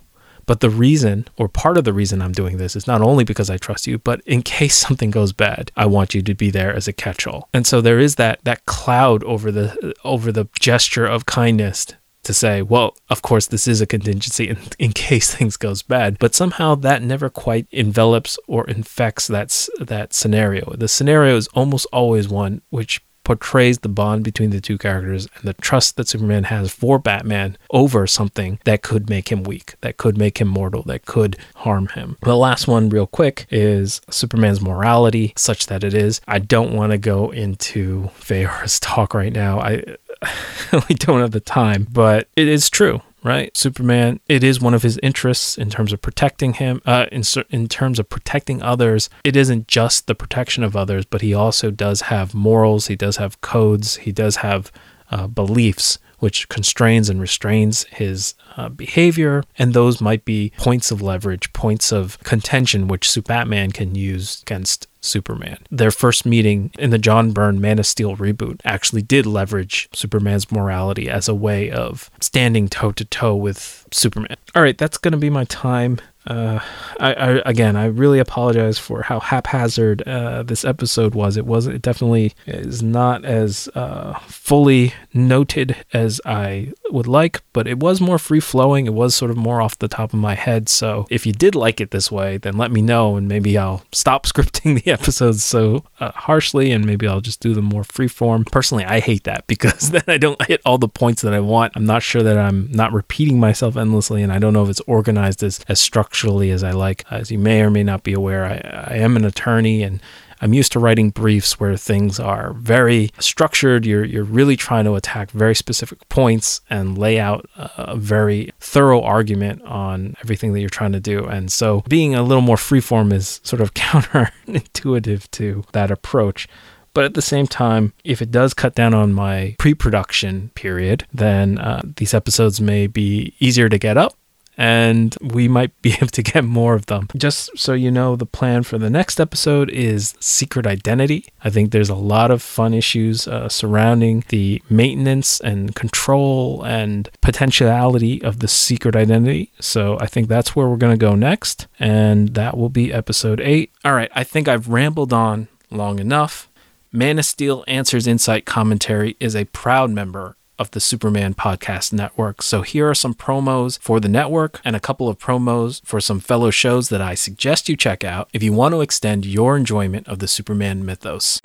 [0.49, 3.51] but the reason, or part of the reason I'm doing this, is not only because
[3.51, 6.73] I trust you, but in case something goes bad, I want you to be there
[6.73, 7.47] as a catch-all.
[7.53, 11.85] And so there is that that cloud over the over the gesture of kindness
[12.23, 16.17] to say, well, of course, this is a contingency in, in case things goes bad,
[16.17, 20.73] but somehow that never quite envelops or infects that that scenario.
[20.75, 25.43] The scenario is almost always one which portrays the bond between the two characters and
[25.43, 29.97] the trust that Superman has for Batman over something that could make him weak, that
[29.97, 32.17] could make him mortal, that could harm him.
[32.23, 36.21] The last one, real quick, is Superman's morality, such that it is.
[36.27, 39.59] I don't want to go into Faora's talk right now.
[39.59, 39.83] I
[40.89, 43.55] we don't have the time, but it is true right?
[43.55, 47.67] Superman, it is one of his interests in terms of protecting him, uh, in, in
[47.67, 49.09] terms of protecting others.
[49.23, 53.17] It isn't just the protection of others, but he also does have morals, he does
[53.17, 54.71] have codes, he does have
[55.11, 59.43] uh, beliefs which constrains and restrains his uh, behavior.
[59.57, 64.87] And those might be points of leverage, points of contention, which Batman can use against
[65.01, 65.57] Superman.
[65.69, 70.51] Their first meeting in the John Byrne Man of Steel reboot actually did leverage Superman's
[70.51, 74.37] morality as a way of standing toe to toe with Superman.
[74.55, 75.99] All right, that's going to be my time.
[76.27, 76.59] Uh,
[76.99, 81.37] I, I, again, I really apologize for how haphazard uh, this episode was.
[81.37, 87.67] It was it definitely is not as uh, fully noted as I would like, but
[87.67, 88.85] it was more free flowing.
[88.85, 90.67] It was sort of more off the top of my head.
[90.67, 93.83] So if you did like it this way, then let me know, and maybe I'll
[93.93, 98.09] stop scripting the episodes so uh, harshly, and maybe I'll just do them more free
[98.09, 98.43] form.
[98.43, 101.73] Personally, I hate that because then I don't hit all the points that I want.
[101.75, 104.81] I'm not sure that I'm not repeating myself endlessly, and I don't know if it's
[104.81, 105.79] organized as as
[106.09, 107.05] structurally as I like.
[107.11, 110.01] As you may or may not be aware, I, I am an attorney and
[110.41, 113.85] I'm used to writing briefs where things are very structured.
[113.85, 119.01] You're you're really trying to attack very specific points and lay out a very thorough
[119.01, 121.25] argument on everything that you're trying to do.
[121.25, 126.47] And so being a little more freeform is sort of counterintuitive to that approach.
[126.93, 131.05] But at the same time, if it does cut down on my pre production period,
[131.13, 134.13] then uh, these episodes may be easier to get up
[134.59, 137.07] and we might be able to get more of them.
[137.15, 141.25] Just so you know, the plan for the next episode is secret identity.
[141.43, 147.09] I think there's a lot of fun issues uh, surrounding the maintenance and control and
[147.21, 149.51] potentiality of the secret identity.
[149.61, 153.39] So I think that's where we're going to go next, and that will be episode
[153.39, 153.71] eight.
[153.85, 156.49] All right, I think I've rambled on long enough.
[156.91, 162.41] Man of Steel Answers Insight Commentary is a proud member of the Superman Podcast Network.
[162.41, 166.19] So here are some promos for the network and a couple of promos for some
[166.19, 170.07] fellow shows that I suggest you check out if you want to extend your enjoyment
[170.07, 171.39] of the Superman mythos.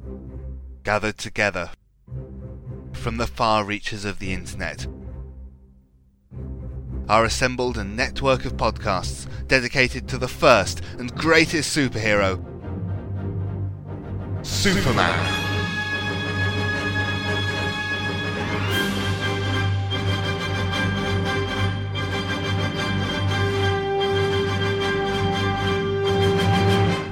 [0.83, 1.71] Gathered together
[2.93, 4.87] from the far reaches of the internet
[7.09, 12.43] are assembled a network of podcasts dedicated to the first and greatest superhero,
[14.45, 15.54] Superman.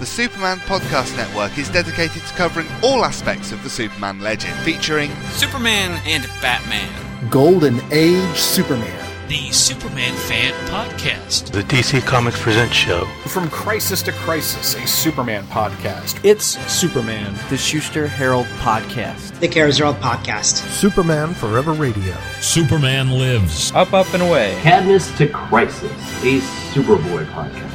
[0.03, 5.13] The Superman Podcast Network is dedicated to covering all aspects of the Superman legend, featuring
[5.31, 6.91] Superman and Batman,
[7.31, 8.99] Golden Age Superman.
[9.29, 11.53] the Superman Fan Podcast.
[11.53, 13.05] The DC Comics Presents show.
[13.29, 16.19] From Crisis to Crisis, a Superman podcast.
[16.25, 19.39] It's Superman, the Schuster Herald podcast.
[19.39, 20.69] The Kara Zor-El Podcast.
[20.73, 22.17] Superman Forever Radio.
[22.41, 23.71] Superman Lives.
[23.71, 24.59] Up, up, and away.
[24.63, 25.93] Cadmus to Crisis,
[26.25, 26.41] a
[26.75, 27.72] Superboy podcast.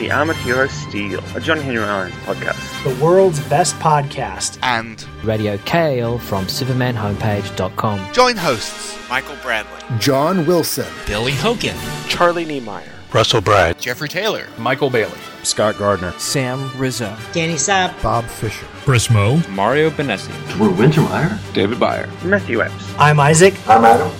[0.00, 2.58] The Amateur Steel, a John Henry Irons podcast.
[2.84, 4.58] The world's best podcast.
[4.62, 8.10] and Radio Kale from SupermanHomepage.com.
[8.14, 10.86] join hosts Michael Bradley, John Wilson.
[11.06, 11.76] Billy Hogan.
[12.08, 12.88] Charlie Niemeyer.
[13.12, 13.78] Russell Brad.
[13.78, 15.18] Jeffrey Taylor, Michael Bailey.
[15.42, 16.12] Scott Gardner.
[16.18, 17.14] Sam Rizzo.
[17.32, 18.02] Danny Sapp.
[18.02, 18.64] Bob Fisher.
[18.86, 19.46] Prismo.
[19.50, 20.32] Mario Benessi.
[20.52, 21.36] Drew Wintermeyer.
[21.52, 22.08] David Byer.
[22.24, 22.94] Matthew Epps.
[22.98, 23.52] I'm Isaac.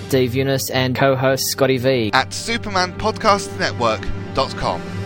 [0.09, 2.11] Steve Eunice and co-host Scotty V.
[2.13, 5.00] at supermanpodcastnetwork.com.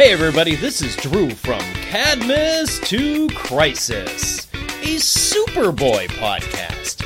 [0.00, 7.04] Hey everybody, this is Drew from Cadmus to Crisis, a Superboy podcast.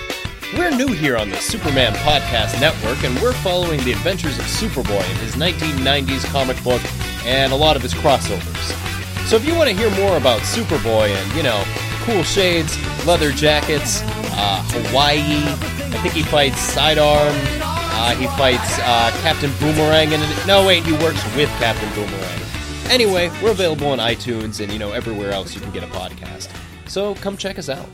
[0.56, 5.10] We're new here on the Superman Podcast Network, and we're following the adventures of Superboy
[5.10, 6.80] in his 1990s comic book
[7.24, 9.26] and a lot of his crossovers.
[9.26, 11.64] So if you want to hear more about Superboy and, you know,
[12.04, 14.02] cool shades, leather jackets,
[14.36, 20.64] uh, Hawaii, I think he fights Sidearm, uh, he fights uh, Captain Boomerang, and no,
[20.64, 22.43] wait, he works with Captain Boomerang.
[22.90, 26.48] Anyway, we're available on iTunes and you know everywhere else you can get a podcast.
[26.86, 27.88] So come check us out.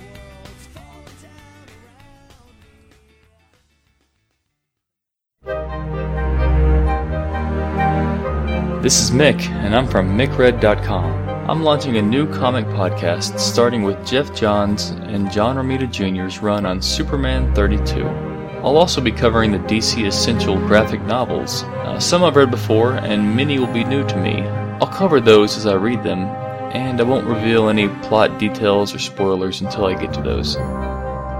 [8.82, 11.28] This is Mick, and I'm from MickRed.com.
[11.50, 16.64] I'm launching a new comic podcast starting with Geoff Johns and John Romita Jr.'s run
[16.64, 18.06] on Superman 32.
[18.06, 21.62] I'll also be covering the DC Essential graphic novels.
[21.62, 24.69] Uh, some I've read before, and many will be new to me.
[24.80, 26.20] I'll cover those as I read them,
[26.72, 30.56] and I won't reveal any plot details or spoilers until I get to those.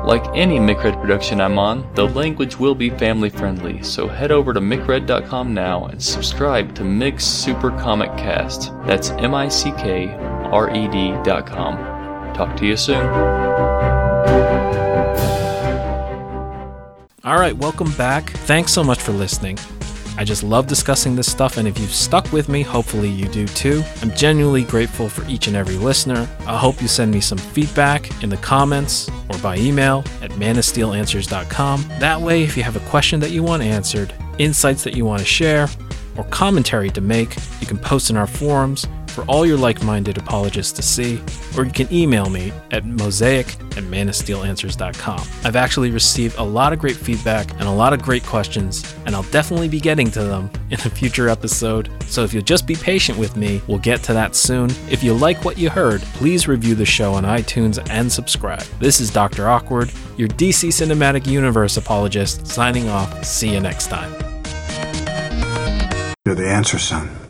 [0.05, 4.53] Like any MickRed production I'm on, the language will be family friendly, so head over
[4.53, 8.73] to mickred.com now and subscribe to Mick's Super Comic Cast.
[8.87, 12.35] That's M I C K R E D.com.
[12.35, 13.07] Talk to you soon.
[17.23, 18.31] All right, welcome back.
[18.31, 19.59] Thanks so much for listening.
[20.17, 23.47] I just love discussing this stuff, and if you've stuck with me, hopefully you do
[23.47, 23.83] too.
[24.03, 26.29] I'm genuinely grateful for each and every listener.
[26.47, 31.85] I hope you send me some feedback in the comments or by email at manofsteelanswers.com.
[31.99, 35.21] That way, if you have a question that you want answered, insights that you want
[35.21, 35.69] to share,
[36.17, 38.87] or commentary to make, you can post in our forums
[39.21, 41.21] for all your like minded apologists to see,
[41.57, 45.21] or you can email me at mosaic at manofsteelanswers.com.
[45.45, 49.15] I've actually received a lot of great feedback and a lot of great questions, and
[49.15, 51.91] I'll definitely be getting to them in a future episode.
[52.07, 54.71] So if you'll just be patient with me, we'll get to that soon.
[54.89, 58.63] If you like what you heard, please review the show on iTunes and subscribe.
[58.79, 59.49] This is Dr.
[59.49, 63.25] Awkward, your DC Cinematic Universe apologist, signing off.
[63.25, 64.13] See you next time.
[66.25, 67.30] You're the answer, son.